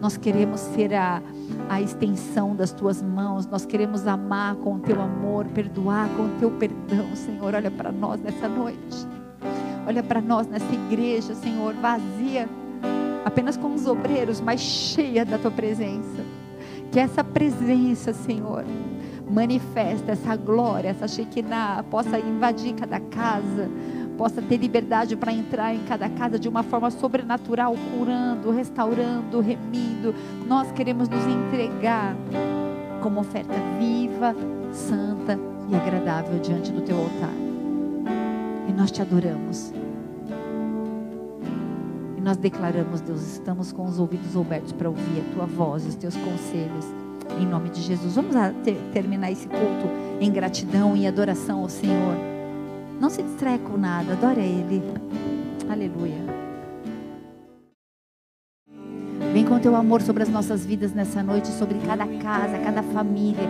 [0.00, 1.22] Nós queremos ser a,
[1.68, 3.46] a extensão das tuas mãos.
[3.46, 7.54] Nós queremos amar com o teu amor, perdoar com o teu perdão, Senhor.
[7.54, 9.06] Olha para nós nessa noite.
[9.86, 12.48] Olha para nós nessa igreja, Senhor, vazia,
[13.24, 16.24] apenas com os obreiros, mas cheia da tua presença.
[16.92, 18.64] Que essa presença, Senhor,
[19.28, 23.68] manifesta essa glória, essa Shekinah, possa invadir cada casa
[24.20, 30.14] possa ter liberdade para entrar em cada casa de uma forma sobrenatural, curando, restaurando, remindo.
[30.46, 32.14] Nós queremos nos entregar
[33.02, 34.36] como oferta viva,
[34.72, 35.38] santa
[35.70, 37.32] e agradável diante do teu altar.
[38.68, 39.72] E nós te adoramos.
[42.18, 45.94] E nós declaramos, Deus, estamos com os ouvidos abertos para ouvir a tua voz, os
[45.94, 46.84] teus conselhos.
[47.40, 48.16] Em nome de Jesus.
[48.16, 49.88] Vamos ter, terminar esse culto
[50.20, 52.29] em gratidão e adoração ao Senhor.
[53.00, 54.82] Não se distraia com nada, adore a Ele.
[55.70, 56.18] Aleluia.
[59.32, 63.48] Vem com teu amor sobre as nossas vidas nessa noite, sobre cada casa, cada família.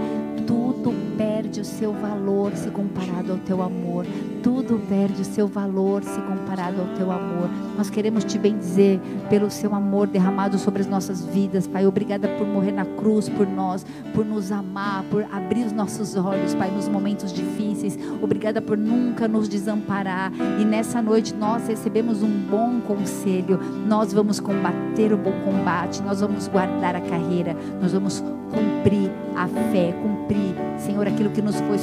[0.50, 4.04] Tudo perde o seu valor se comparado ao teu amor.
[4.42, 7.48] Tudo perde o seu valor se comparado ao teu amor.
[7.78, 8.98] Nós queremos te bendizer
[9.28, 11.86] pelo seu amor derramado sobre as nossas vidas, Pai.
[11.86, 16.52] Obrigada por morrer na cruz por nós, por nos amar, por abrir os nossos olhos,
[16.52, 17.96] Pai, nos momentos difíceis.
[18.20, 20.32] Obrigada por nunca nos desamparar.
[20.60, 23.60] E nessa noite nós recebemos um bom conselho.
[23.86, 28.20] Nós vamos combater o bom combate, nós vamos guardar a carreira, nós vamos
[28.50, 31.76] cumprir a fé, cumprir, Senhor, aquilo que nos foi,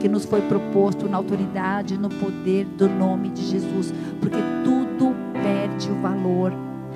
[0.00, 5.90] que nos foi proposto na autoridade, no poder do nome de Jesus, porque tudo perde
[5.90, 6.52] o valor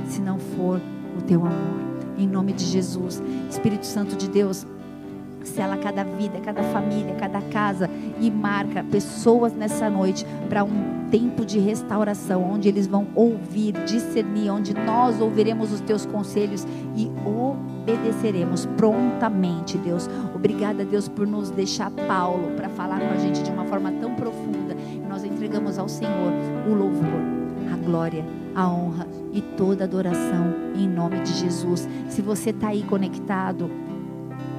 [0.06, 0.80] se não for
[1.16, 1.88] o teu amor.
[2.16, 4.66] Em nome de Jesus, Espírito Santo de Deus,
[5.44, 7.88] sela cada vida, cada família, cada casa
[8.20, 14.50] e marca pessoas nessa noite para um tempo de restauração, onde eles vão ouvir, discernir,
[14.50, 16.66] onde nós ouviremos os teus conselhos
[16.96, 17.10] e
[17.88, 20.08] obedeceremos prontamente, Deus.
[20.34, 24.14] Obrigada, Deus, por nos deixar Paulo para falar com a gente de uma forma tão
[24.14, 24.76] profunda.
[25.08, 26.32] Nós entregamos ao Senhor
[26.68, 27.20] o louvor,
[27.72, 28.24] a glória,
[28.54, 31.88] a honra e toda adoração em nome de Jesus.
[32.08, 33.70] Se você está aí conectado,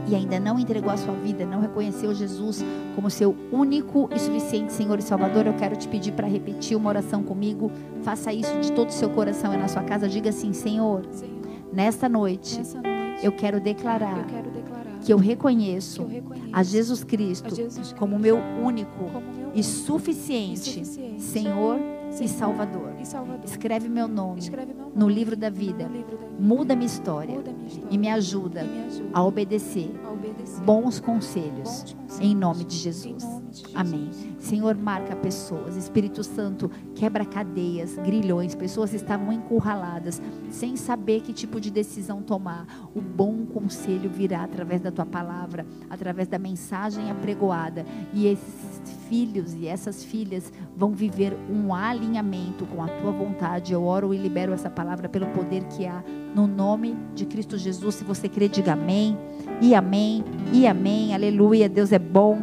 [0.07, 2.65] e ainda não entregou a sua vida, não reconheceu Jesus
[2.95, 6.89] como seu único e suficiente Senhor e Salvador, eu quero te pedir para repetir uma
[6.89, 7.71] oração comigo.
[8.01, 10.09] Faça isso de todo o seu coração e na sua casa.
[10.09, 11.35] Diga assim: Senhor, Senhor
[11.71, 16.21] nesta, noite, nesta noite, eu quero declarar, eu quero declarar que eu reconheço, que eu
[16.21, 20.85] reconheço a, Jesus Cristo, a Jesus Cristo como meu único como meu e, suficiente, e
[20.85, 21.79] suficiente Senhor
[22.19, 22.88] e Salvador.
[23.01, 23.45] E Salvador.
[23.45, 25.83] Escreve meu nome, Escreve meu nome no, livro da vida.
[25.83, 26.35] Livro da vida.
[26.39, 30.11] Muda, minha história, Muda minha história e me ajuda, e me ajuda a, obedecer a
[30.11, 33.23] obedecer bons conselhos, bons conselhos em nome de Jesus.
[33.23, 33.75] Nome de Jesus.
[33.75, 34.09] Amém.
[34.39, 35.75] Senhor, marca pessoas.
[35.75, 38.55] Espírito Santo, quebra cadeias, grilhões.
[38.55, 42.89] Pessoas estavam encurraladas, sem saber que tipo de decisão tomar.
[42.95, 47.85] O bom conselho virá através da tua palavra, através da mensagem apregoada.
[48.13, 48.68] E esses
[49.09, 53.73] filhos e essas filhas vão viver um alinhamento com a tua vontade.
[53.73, 56.03] Eu oro e libero essa palavra pelo poder que há
[56.35, 57.95] no nome de Cristo Jesus.
[57.95, 59.17] Se você crê, diga amém.
[59.59, 60.23] E amém.
[60.53, 61.13] E amém.
[61.13, 61.67] Aleluia.
[61.67, 62.39] Deus é bom.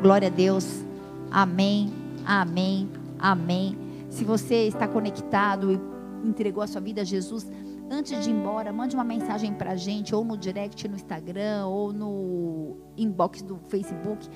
[0.00, 0.82] Glória a Deus.
[1.30, 1.92] Amém.
[2.24, 2.88] Amém.
[3.18, 3.76] Amém.
[4.08, 7.46] Se você está conectado e entregou a sua vida a Jesus,
[7.90, 11.66] antes de ir embora, mande uma mensagem para a gente, ou no direct no Instagram,
[11.66, 14.26] ou no inbox do Facebook.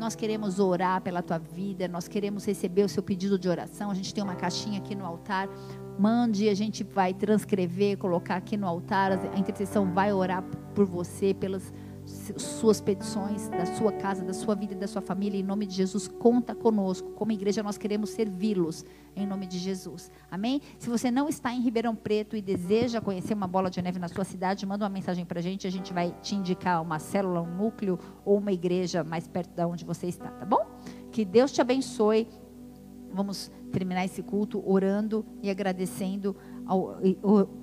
[0.00, 3.90] Nós queremos orar pela tua vida, nós queremos receber o seu pedido de oração.
[3.90, 5.46] A gente tem uma caixinha aqui no altar.
[5.98, 9.12] Mande, a gente vai transcrever, colocar aqui no altar.
[9.12, 10.42] A intercessão vai orar
[10.74, 11.70] por você, pelas
[12.36, 15.38] suas petições, da sua casa, da sua vida e da sua família.
[15.38, 17.10] Em nome de Jesus, conta conosco.
[17.12, 18.84] Como igreja, nós queremos servi-los.
[19.16, 20.10] Em nome de Jesus.
[20.30, 20.62] Amém?
[20.78, 24.08] Se você não está em Ribeirão Preto e deseja conhecer uma bola de neve na
[24.08, 25.66] sua cidade, manda uma mensagem para a gente.
[25.66, 29.64] A gente vai te indicar uma célula, um núcleo ou uma igreja mais perto de
[29.64, 30.64] onde você está, tá bom?
[31.10, 32.28] Que Deus te abençoe.
[33.12, 36.36] Vamos terminar esse culto orando e agradecendo,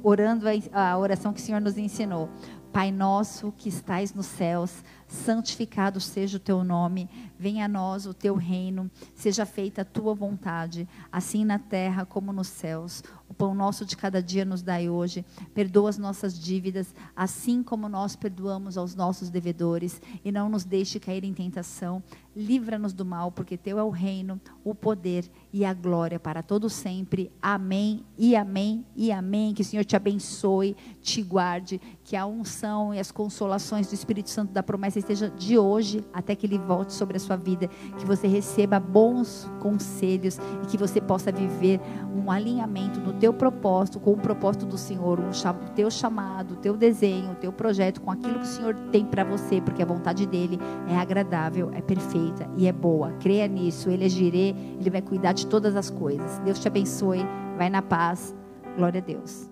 [0.03, 2.29] orando a oração que o Senhor nos ensinou.
[2.71, 8.13] Pai nosso que estais nos céus, santificado seja o teu nome, venha a nós o
[8.13, 13.03] teu reino, seja feita a tua vontade, assim na terra como nos céus.
[13.29, 15.25] O pão nosso de cada dia nos dai hoje.
[15.53, 20.99] Perdoa as nossas dívidas, assim como nós perdoamos aos nossos devedores, e não nos deixe
[20.99, 22.01] cair em tentação.
[22.35, 26.69] Livra-nos do mal, porque teu é o reino, o poder e a glória para todo
[26.69, 27.31] sempre.
[27.41, 28.05] Amém.
[28.17, 29.53] E amém e amém.
[29.53, 34.29] Que o Senhor te abençoe, te guarde, que a unção e as consolações do Espírito
[34.29, 38.05] Santo da promessa esteja de hoje até que ele volte sobre a sua vida, que
[38.05, 41.79] você receba bons conselhos e que você possa viver
[42.15, 46.75] um alinhamento no teu propósito, com o propósito do Senhor, o um teu chamado, teu
[46.75, 50.59] desenho, teu projeto, com aquilo que o Senhor tem para você, porque a vontade dele
[50.89, 53.13] é agradável, é perfeita e é boa.
[53.19, 56.39] Creia nisso, ele é girê, ele vai cuidar de todas as coisas.
[56.39, 57.25] Deus te abençoe,
[57.57, 58.35] vai na paz.
[58.75, 59.46] Glória a Deus.